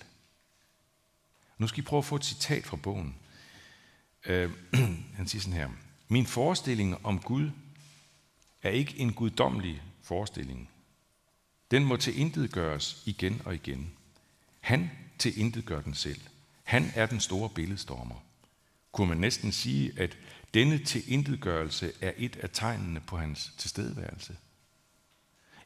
Nu 1.57 1.67
skal 1.67 1.83
I 1.83 1.85
prøve 1.85 1.97
at 1.97 2.05
få 2.05 2.15
et 2.15 2.25
citat 2.25 2.65
fra 2.65 2.77
bogen. 2.77 3.15
Uh, 4.29 4.51
han 5.17 5.27
siger 5.27 5.41
sådan 5.41 5.59
her. 5.59 5.69
Min 6.07 6.25
forestilling 6.25 7.05
om 7.05 7.19
Gud 7.19 7.51
er 8.61 8.69
ikke 8.69 8.99
en 8.99 9.13
guddommelig 9.13 9.81
forestilling. 10.01 10.69
Den 11.71 11.85
må 11.85 11.97
til 11.97 12.19
intet 12.19 12.51
gøres 12.51 13.03
igen 13.05 13.41
og 13.45 13.55
igen. 13.55 13.93
Han 14.59 14.91
til 15.19 15.39
intet 15.39 15.65
gør 15.65 15.81
den 15.81 15.93
selv. 15.93 16.21
Han 16.63 16.91
er 16.95 17.05
den 17.05 17.19
store 17.19 17.49
billedstormer. 17.49 18.15
Kunne 18.91 19.09
man 19.09 19.17
næsten 19.17 19.51
sige, 19.51 19.91
at 19.97 20.17
denne 20.53 20.77
tilintetgørelse 20.77 21.91
er 22.01 22.11
et 22.17 22.35
af 22.35 22.49
tegnene 22.53 22.99
på 22.99 23.17
hans 23.17 23.53
tilstedeværelse. 23.57 24.35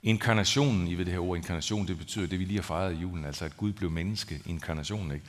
Inkarnationen, 0.04 0.88
I 0.88 0.96
ved 0.96 1.06
det 1.06 1.14
her 1.14 1.20
ord 1.20 1.38
inkarnation, 1.38 1.88
det 1.88 1.98
betyder 1.98 2.28
det, 2.28 2.40
vi 2.40 2.46
lige 2.46 2.58
har 2.58 2.64
fejret 2.64 2.94
i 2.94 2.98
julen, 2.98 3.26
altså 3.26 3.46
at 3.46 3.58
Gud 3.58 3.74
blev 3.74 3.92
menneske, 3.92 4.42
inkarnationen. 4.46 5.12
Ikke? 5.12 5.26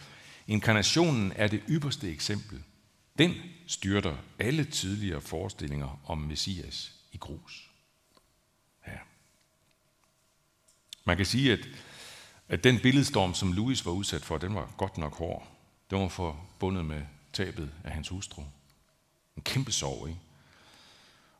Inkarnationen 0.47 1.33
er 1.37 1.49
det 1.49 1.63
ypperste 1.69 2.11
eksempel. 2.11 2.63
Den 3.19 3.35
styrter 3.67 4.17
alle 4.39 4.65
tidligere 4.65 5.21
forestillinger 5.21 6.01
om 6.07 6.19
Messias 6.19 6.93
i 7.13 7.17
grus. 7.17 7.71
Ja. 8.87 8.99
Man 11.05 11.17
kan 11.17 11.27
sige, 11.27 11.53
at, 11.53 11.69
at 12.49 12.65
den 12.65 12.81
billedstorm, 12.81 13.35
som 13.35 13.53
Louis 13.53 13.87
var 13.87 13.93
udsat 13.93 14.23
for, 14.25 14.39
den 14.39 14.55
var 14.55 14.75
godt 14.77 14.99
nok 14.99 15.15
hård. 15.15 15.58
Den 15.90 15.99
var 15.99 16.08
forbundet 16.08 16.84
med 16.84 17.02
tabet 17.32 17.71
af 17.84 17.93
hans 17.93 18.08
hustru. 18.08 18.43
En 19.36 19.43
kæmpe 19.43 19.73
sorg, 19.73 20.08
ikke? 20.08 20.21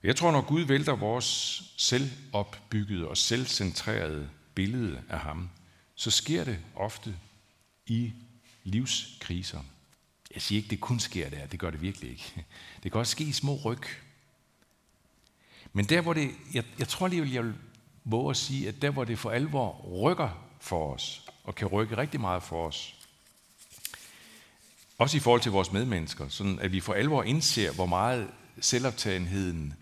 Jeg 0.03 0.16
tror, 0.16 0.33
når 0.33 0.40
Gud 0.40 0.62
vælter 0.62 0.92
vores 0.92 1.62
selvopbyggede 1.77 3.09
og 3.09 3.16
selvcentrerede 3.16 4.31
billede 4.55 5.03
af 5.09 5.18
ham, 5.18 5.51
så 5.94 6.11
sker 6.11 6.44
det 6.44 6.59
ofte 6.75 7.16
i 7.87 8.12
livskriser. 8.64 9.61
Jeg 10.35 10.42
siger 10.42 10.57
ikke, 10.57 10.70
det 10.70 10.81
kun 10.81 11.01
sker 11.01 11.31
der, 11.31 11.46
det 11.46 11.61
gør 11.61 11.70
det 11.70 11.83
virkelig 11.83 12.11
ikke. 12.11 12.46
Det 12.83 12.92
kan 12.92 12.99
også 12.99 13.11
ske 13.11 13.25
i 13.25 13.33
små 13.33 13.57
ryg. 13.64 13.83
Men 15.73 15.85
der, 15.85 16.01
hvor 16.01 16.12
det, 16.12 16.31
jeg, 16.55 16.64
jeg 16.79 16.88
tror 16.88 17.09
lige, 17.09 17.35
jeg 17.35 17.44
vil 17.44 17.55
våge 18.05 18.31
at 18.31 18.37
sige, 18.37 18.68
at 18.68 18.83
der, 18.83 18.90
hvor 18.90 19.05
det 19.05 19.18
for 19.18 19.31
alvor 19.31 19.73
rykker 20.03 20.57
for 20.61 20.94
os, 20.94 21.31
og 21.44 21.55
kan 21.55 21.66
rykke 21.66 21.96
rigtig 21.96 22.20
meget 22.20 22.42
for 22.42 22.66
os, 22.66 22.98
også 24.99 25.17
i 25.17 25.21
forhold 25.21 25.41
til 25.41 25.53
vores 25.53 25.73
medmennesker, 25.73 26.29
sådan 26.29 26.59
at 26.59 26.73
vi 26.73 26.81
for 26.81 26.95
alvor 26.95 27.23
indser, 27.23 27.73
hvor 27.73 27.87
meget 27.87 28.31
selvoptagenheden 28.61 29.75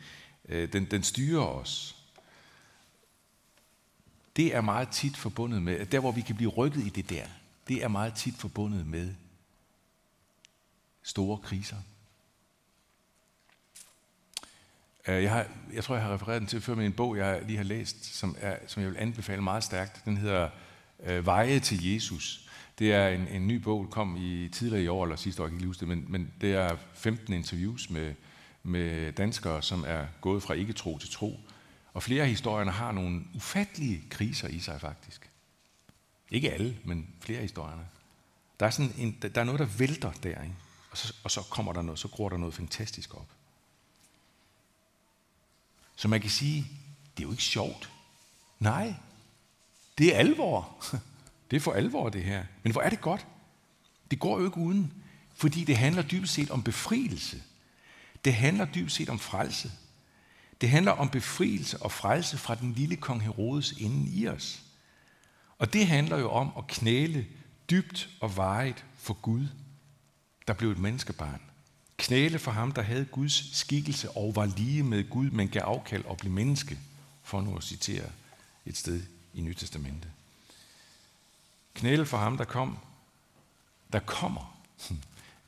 øh, 0.48 0.72
den, 0.72 0.84
den 0.84 1.02
styrer 1.02 1.44
os. 1.44 1.96
Det 4.36 4.54
er 4.54 4.60
meget 4.60 4.88
tit 4.88 5.16
forbundet 5.16 5.62
med, 5.62 5.74
at 5.74 5.92
der 5.92 6.00
hvor 6.00 6.12
vi 6.12 6.20
kan 6.20 6.36
blive 6.36 6.50
rykket 6.50 6.86
i 6.86 6.88
det 6.88 7.10
der, 7.10 7.26
det 7.68 7.84
er 7.84 7.88
meget 7.88 8.14
tit 8.14 8.34
forbundet 8.34 8.86
med 8.86 9.14
store 11.02 11.38
kriser. 11.38 11.76
Øh, 15.08 15.22
jeg, 15.22 15.32
har, 15.32 15.46
jeg 15.72 15.84
tror, 15.84 15.94
jeg 15.94 16.04
har 16.04 16.14
refereret 16.14 16.40
den 16.40 16.48
til 16.48 16.60
før 16.60 16.74
med 16.74 16.86
en 16.86 16.92
bog, 16.92 17.16
jeg 17.16 17.42
lige 17.46 17.56
har 17.56 17.64
læst, 17.64 18.04
som, 18.04 18.36
er, 18.40 18.58
som 18.66 18.82
jeg 18.82 18.90
vil 18.90 18.98
anbefale 18.98 19.42
meget 19.42 19.64
stærkt. 19.64 20.04
Den 20.04 20.16
hedder 20.16 20.50
øh, 21.02 21.26
Veje 21.26 21.60
til 21.60 21.92
Jesus 21.92 22.45
det 22.78 22.92
er 22.92 23.08
en, 23.08 23.28
en 23.28 23.46
ny 23.46 23.54
bog, 23.54 23.84
der 23.84 23.90
kom 23.90 24.16
i 24.16 24.48
tidligere 24.48 24.84
i 24.84 24.88
år, 24.88 25.04
eller 25.04 25.16
sidste 25.16 25.42
år, 25.42 25.46
jeg 25.46 25.50
kan 25.50 25.58
ikke 25.58 25.66
huske 25.66 25.80
det, 25.80 25.88
men, 25.88 26.04
men 26.08 26.32
det 26.40 26.54
er 26.54 26.76
15 26.94 27.34
interviews 27.34 27.90
med, 27.90 28.14
med 28.62 29.12
danskere, 29.12 29.62
som 29.62 29.84
er 29.86 30.06
gået 30.20 30.42
fra 30.42 30.54
ikke-tro 30.54 30.98
til 30.98 31.10
tro. 31.10 31.40
Og 31.94 32.02
flere 32.02 32.22
af 32.22 32.28
historierne 32.28 32.70
har 32.70 32.92
nogle 32.92 33.22
ufattelige 33.34 34.04
kriser 34.10 34.48
i 34.48 34.58
sig 34.58 34.80
faktisk. 34.80 35.30
Ikke 36.30 36.52
alle, 36.52 36.78
men 36.84 37.08
flere 37.20 37.38
af 37.38 37.44
historierne. 37.44 37.86
Der 38.60 38.66
er, 38.66 38.70
sådan 38.70 38.92
en, 38.98 39.18
der 39.22 39.40
er 39.40 39.44
noget, 39.44 39.60
der 39.60 39.66
vælter 39.66 40.12
der, 40.12 40.42
ikke? 40.42 40.54
Og, 40.90 40.96
så, 40.96 41.14
og 41.24 41.30
så 41.30 41.42
kommer 41.50 41.72
der 41.72 41.82
noget, 41.82 41.98
så 41.98 42.08
gror 42.08 42.28
der 42.28 42.36
noget 42.36 42.54
fantastisk 42.54 43.14
op. 43.14 43.28
Så 45.96 46.08
man 46.08 46.20
kan 46.20 46.30
sige, 46.30 46.66
det 47.16 47.22
er 47.22 47.26
jo 47.26 47.30
ikke 47.30 47.42
sjovt. 47.42 47.90
Nej, 48.58 48.94
det 49.98 50.14
er 50.14 50.18
alvor. 50.18 50.76
Det 51.50 51.56
er 51.56 51.60
for 51.60 51.72
alvor, 51.72 52.08
det 52.08 52.24
her. 52.24 52.44
Men 52.62 52.72
hvor 52.72 52.80
er 52.80 52.90
det 52.90 53.00
godt? 53.00 53.26
Det 54.10 54.18
går 54.18 54.38
jo 54.38 54.44
ikke 54.44 54.58
uden, 54.58 54.92
fordi 55.34 55.64
det 55.64 55.76
handler 55.76 56.02
dybest 56.02 56.34
set 56.34 56.50
om 56.50 56.62
befrielse. 56.62 57.42
Det 58.24 58.34
handler 58.34 58.64
dybest 58.64 58.96
set 58.96 59.08
om 59.08 59.18
frelse. 59.18 59.72
Det 60.60 60.68
handler 60.68 60.92
om 60.92 61.08
befrielse 61.08 61.82
og 61.82 61.92
frelse 61.92 62.38
fra 62.38 62.54
den 62.54 62.72
lille 62.72 62.96
kong 62.96 63.22
Herodes 63.22 63.72
inden 63.72 64.08
i 64.12 64.26
os. 64.28 64.62
Og 65.58 65.72
det 65.72 65.86
handler 65.86 66.18
jo 66.18 66.30
om 66.30 66.50
at 66.58 66.66
knæle 66.66 67.26
dybt 67.70 68.08
og 68.20 68.36
varigt 68.36 68.84
for 68.96 69.14
Gud, 69.14 69.46
der 70.48 70.54
blev 70.54 70.70
et 70.70 70.78
menneskebarn. 70.78 71.40
Knæle 71.96 72.38
for 72.38 72.50
ham, 72.50 72.72
der 72.72 72.82
havde 72.82 73.04
Guds 73.04 73.56
skikkelse 73.56 74.10
og 74.10 74.36
var 74.36 74.46
lige 74.46 74.82
med 74.82 75.10
Gud, 75.10 75.30
men 75.30 75.48
gav 75.48 75.62
afkald 75.62 76.04
og 76.04 76.16
blev 76.16 76.32
menneske, 76.32 76.78
for 77.22 77.40
nu 77.40 77.56
at 77.56 77.64
citere 77.64 78.10
et 78.66 78.76
sted 78.76 79.02
i 79.34 79.40
Nyt 79.40 79.56
Testamentet. 79.56 80.10
Knæle 81.76 82.06
for 82.06 82.16
ham, 82.16 82.36
der 82.36 82.44
kom, 82.44 82.78
der 83.92 83.98
kommer 83.98 84.58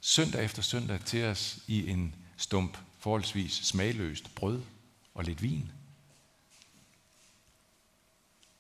søndag 0.01 0.45
efter 0.45 0.62
søndag 0.62 1.01
til 1.01 1.25
os 1.25 1.59
i 1.67 1.91
en 1.91 2.14
stump 2.37 2.79
forholdsvis 2.99 3.53
smagløst 3.53 4.35
brød 4.35 4.62
og 5.14 5.25
lidt 5.25 5.43
vin. 5.43 5.73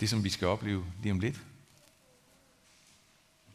Det, 0.00 0.10
som 0.10 0.24
vi 0.24 0.30
skal 0.30 0.48
opleve 0.48 0.84
lige 1.02 1.12
om 1.12 1.20
lidt. 1.20 1.40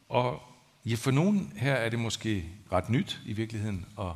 Og 0.10 0.42
ja, 0.86 0.96
for 0.96 1.12
nogen 1.12 1.54
her 1.56 1.74
er 1.74 1.90
det 1.90 2.00
måske 2.00 2.50
ret 2.72 2.90
nyt 2.90 3.22
i 3.26 3.34
virkeligheden 3.34 3.86
at, 4.00 4.12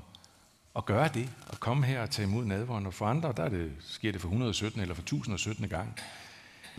at 0.76 0.86
gøre 0.86 1.10
det, 1.14 1.30
at 1.50 1.60
komme 1.60 1.86
her 1.86 2.02
og 2.02 2.10
tage 2.10 2.28
imod 2.28 2.46
nadvåren, 2.46 2.86
og 2.86 2.94
for 2.94 3.06
andre, 3.06 3.34
der 3.38 3.44
er 3.44 3.50
det, 3.50 3.76
sker 3.80 4.12
det 4.12 4.22
for 4.22 4.28
117 4.28 4.82
eller 4.82 4.96
for 4.96 5.02
1017 5.02 5.70
gang. 5.70 6.00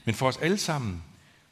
Men 0.04 0.14
for 0.14 0.28
os 0.28 0.37
alle 0.37 0.59
sammen, 0.59 1.04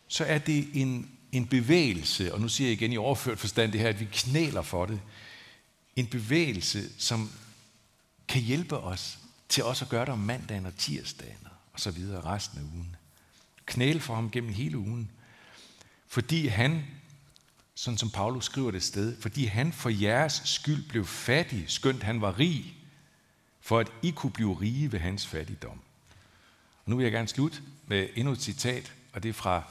så 0.09 0.25
er 0.25 0.39
det 0.39 0.69
en 0.75 1.16
en 1.37 1.47
bevægelse, 1.47 2.35
og 2.35 2.41
nu 2.41 2.49
siger 2.49 2.69
jeg 2.69 2.73
igen 2.73 2.93
i 2.93 2.97
overført 2.97 3.39
forstand 3.39 3.73
det 3.73 3.81
her, 3.81 3.89
at 3.89 4.01
vi 4.01 4.09
knæler 4.13 4.63
for 4.63 4.87
det, 4.87 5.01
en 5.97 6.07
bevægelse, 6.07 7.01
som 7.01 7.31
kan 8.29 8.43
hjælpe 8.43 8.79
os 8.79 9.19
til 9.49 9.65
også 9.65 9.85
at 9.85 9.89
gøre 9.89 10.05
det 10.05 10.09
om 10.09 10.19
mandagen 10.19 10.67
og 10.67 10.77
tirsdagen 10.77 11.47
og 11.73 11.81
så 11.81 11.91
videre 11.91 12.21
resten 12.21 12.59
af 12.59 12.63
ugen. 12.63 12.97
Knæle 13.67 14.01
for 14.01 14.15
ham 14.15 14.31
gennem 14.31 14.53
hele 14.53 14.79
ugen. 14.79 15.11
Fordi 16.09 16.47
han, 16.47 16.85
sådan 17.75 17.99
som 17.99 18.11
Paulus 18.11 18.45
skriver 18.45 18.71
det 18.71 18.83
sted, 18.83 19.21
fordi 19.21 19.45
han 19.45 19.73
for 19.73 19.91
jeres 19.91 20.43
skyld 20.45 20.89
blev 20.89 21.07
fattig, 21.07 21.65
skønt 21.69 22.03
han 22.03 22.21
var 22.21 22.39
rig, 22.39 22.75
for 23.61 23.79
at 23.79 23.93
I 24.03 24.11
kunne 24.11 24.33
blive 24.33 24.61
rige 24.61 24.93
ved 24.93 25.01
hans 25.01 25.27
fattigdom. 25.27 25.81
Og 26.85 26.91
nu 26.91 26.97
vil 26.97 27.03
jeg 27.03 27.13
gerne 27.13 27.29
slutte 27.29 27.63
med 27.87 28.09
endnu 28.15 28.33
et 28.33 28.43
citat, 28.43 28.93
og 29.13 29.23
det 29.23 29.29
er 29.29 29.33
fra 29.33 29.63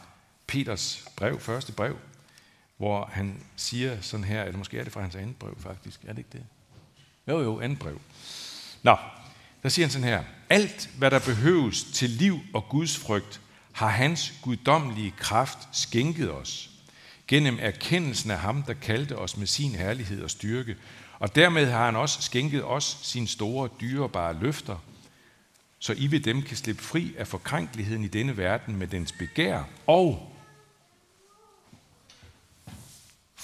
Peters 0.55 1.05
brev, 1.15 1.39
første 1.39 1.71
brev, 1.71 1.97
hvor 2.77 3.09
han 3.13 3.43
siger 3.55 4.01
sådan 4.01 4.23
her, 4.23 4.43
eller 4.43 4.57
måske 4.57 4.79
er 4.79 4.83
det 4.83 4.93
fra 4.93 5.01
hans 5.01 5.15
andet 5.15 5.35
brev 5.35 5.57
faktisk, 5.59 5.99
er 6.03 6.13
det 6.13 6.17
ikke 6.17 6.29
det? 6.31 6.43
Jo, 7.27 7.41
jo, 7.41 7.59
andet 7.59 7.79
brev. 7.79 8.01
Nå, 8.83 8.97
der 9.63 9.69
siger 9.69 9.85
han 9.85 9.91
sådan 9.91 10.07
her, 10.07 10.23
alt 10.49 10.89
hvad 10.97 11.11
der 11.11 11.19
behøves 11.19 11.83
til 11.83 12.09
liv 12.09 12.39
og 12.53 12.65
Guds 12.69 12.97
frygt, 12.97 13.41
har 13.71 13.89
hans 13.89 14.33
guddommelige 14.41 15.13
kraft 15.17 15.57
skænket 15.71 16.31
os, 16.31 16.69
gennem 17.27 17.57
erkendelsen 17.61 18.31
af 18.31 18.39
ham, 18.39 18.63
der 18.63 18.73
kaldte 18.73 19.17
os 19.17 19.37
med 19.37 19.47
sin 19.47 19.71
herlighed 19.71 20.23
og 20.23 20.29
styrke, 20.29 20.75
og 21.19 21.35
dermed 21.35 21.71
har 21.71 21.85
han 21.85 21.95
også 21.95 22.21
skænket 22.21 22.63
os 22.63 22.97
sine 23.01 23.27
store, 23.27 23.69
dyrebare 23.81 24.39
løfter, 24.39 24.77
så 25.79 25.93
I 25.97 26.11
ved 26.11 26.19
dem 26.19 26.41
kan 26.41 26.57
slippe 26.57 26.83
fri 26.83 27.15
af 27.17 27.27
forkrænkeligheden 27.27 28.03
i 28.03 28.07
denne 28.07 28.37
verden 28.37 28.75
med 28.75 28.87
dens 28.87 29.11
begær, 29.11 29.63
og 29.87 30.31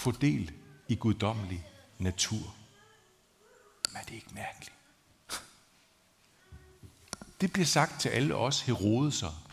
få 0.01 0.11
del 0.11 0.51
i 0.87 0.95
guddommelig 0.95 1.65
natur. 1.97 2.55
Men 3.87 3.95
er 3.95 4.03
det 4.05 4.13
ikke 4.13 4.33
mærkeligt? 4.33 4.73
Det 7.41 7.53
bliver 7.53 7.65
sagt 7.65 8.01
til 8.01 8.09
alle 8.09 8.35
os 8.35 8.61
herodeser, 8.61 9.47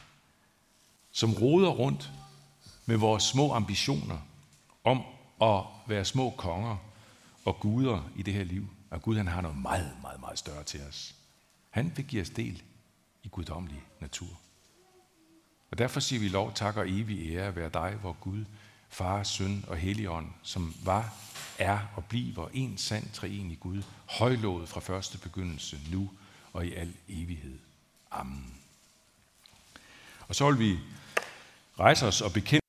som 1.12 1.34
roder 1.34 1.68
rundt 1.68 2.12
med 2.86 2.96
vores 2.96 3.22
små 3.22 3.52
ambitioner 3.52 4.18
om 4.84 5.02
at 5.42 5.64
være 5.88 6.04
små 6.04 6.30
konger 6.30 6.76
og 7.44 7.60
guder 7.60 8.10
i 8.16 8.22
det 8.22 8.34
her 8.34 8.44
liv. 8.44 8.68
Og 8.90 9.02
Gud 9.02 9.16
han 9.16 9.28
har 9.28 9.40
noget 9.40 9.58
meget, 9.58 9.96
meget, 10.02 10.20
meget 10.20 10.38
større 10.38 10.64
til 10.64 10.80
os. 10.88 11.14
Han 11.70 11.92
vil 11.96 12.06
give 12.06 12.22
os 12.22 12.30
del 12.30 12.62
i 13.22 13.28
guddommelig 13.28 13.82
natur. 14.00 14.40
Og 15.70 15.78
derfor 15.78 16.00
siger 16.00 16.20
vi 16.20 16.28
lov, 16.28 16.52
tak 16.54 16.76
og 16.76 16.90
evig 16.90 17.36
ære 17.36 17.56
være 17.56 17.68
dig, 17.68 17.98
vor 18.02 18.16
Gud, 18.20 18.44
Far, 18.88 19.22
Søn 19.22 19.64
og 19.68 19.76
Helligånd, 19.76 20.26
som 20.42 20.74
var, 20.84 21.14
er 21.58 21.78
og 21.96 22.04
bliver 22.04 22.48
en 22.52 22.78
sand 22.78 23.10
treen 23.12 23.50
i 23.50 23.54
Gud, 23.54 23.82
højlået 24.06 24.68
fra 24.68 24.80
første 24.80 25.18
begyndelse, 25.18 25.80
nu 25.90 26.10
og 26.52 26.66
i 26.66 26.74
al 26.74 26.94
evighed. 27.08 27.58
Amen. 28.10 28.54
Og 30.28 30.34
så 30.34 30.50
vil 30.50 30.58
vi 30.58 30.78
rejse 31.80 32.06
os 32.06 32.20
og 32.20 32.32
bekende 32.32 32.67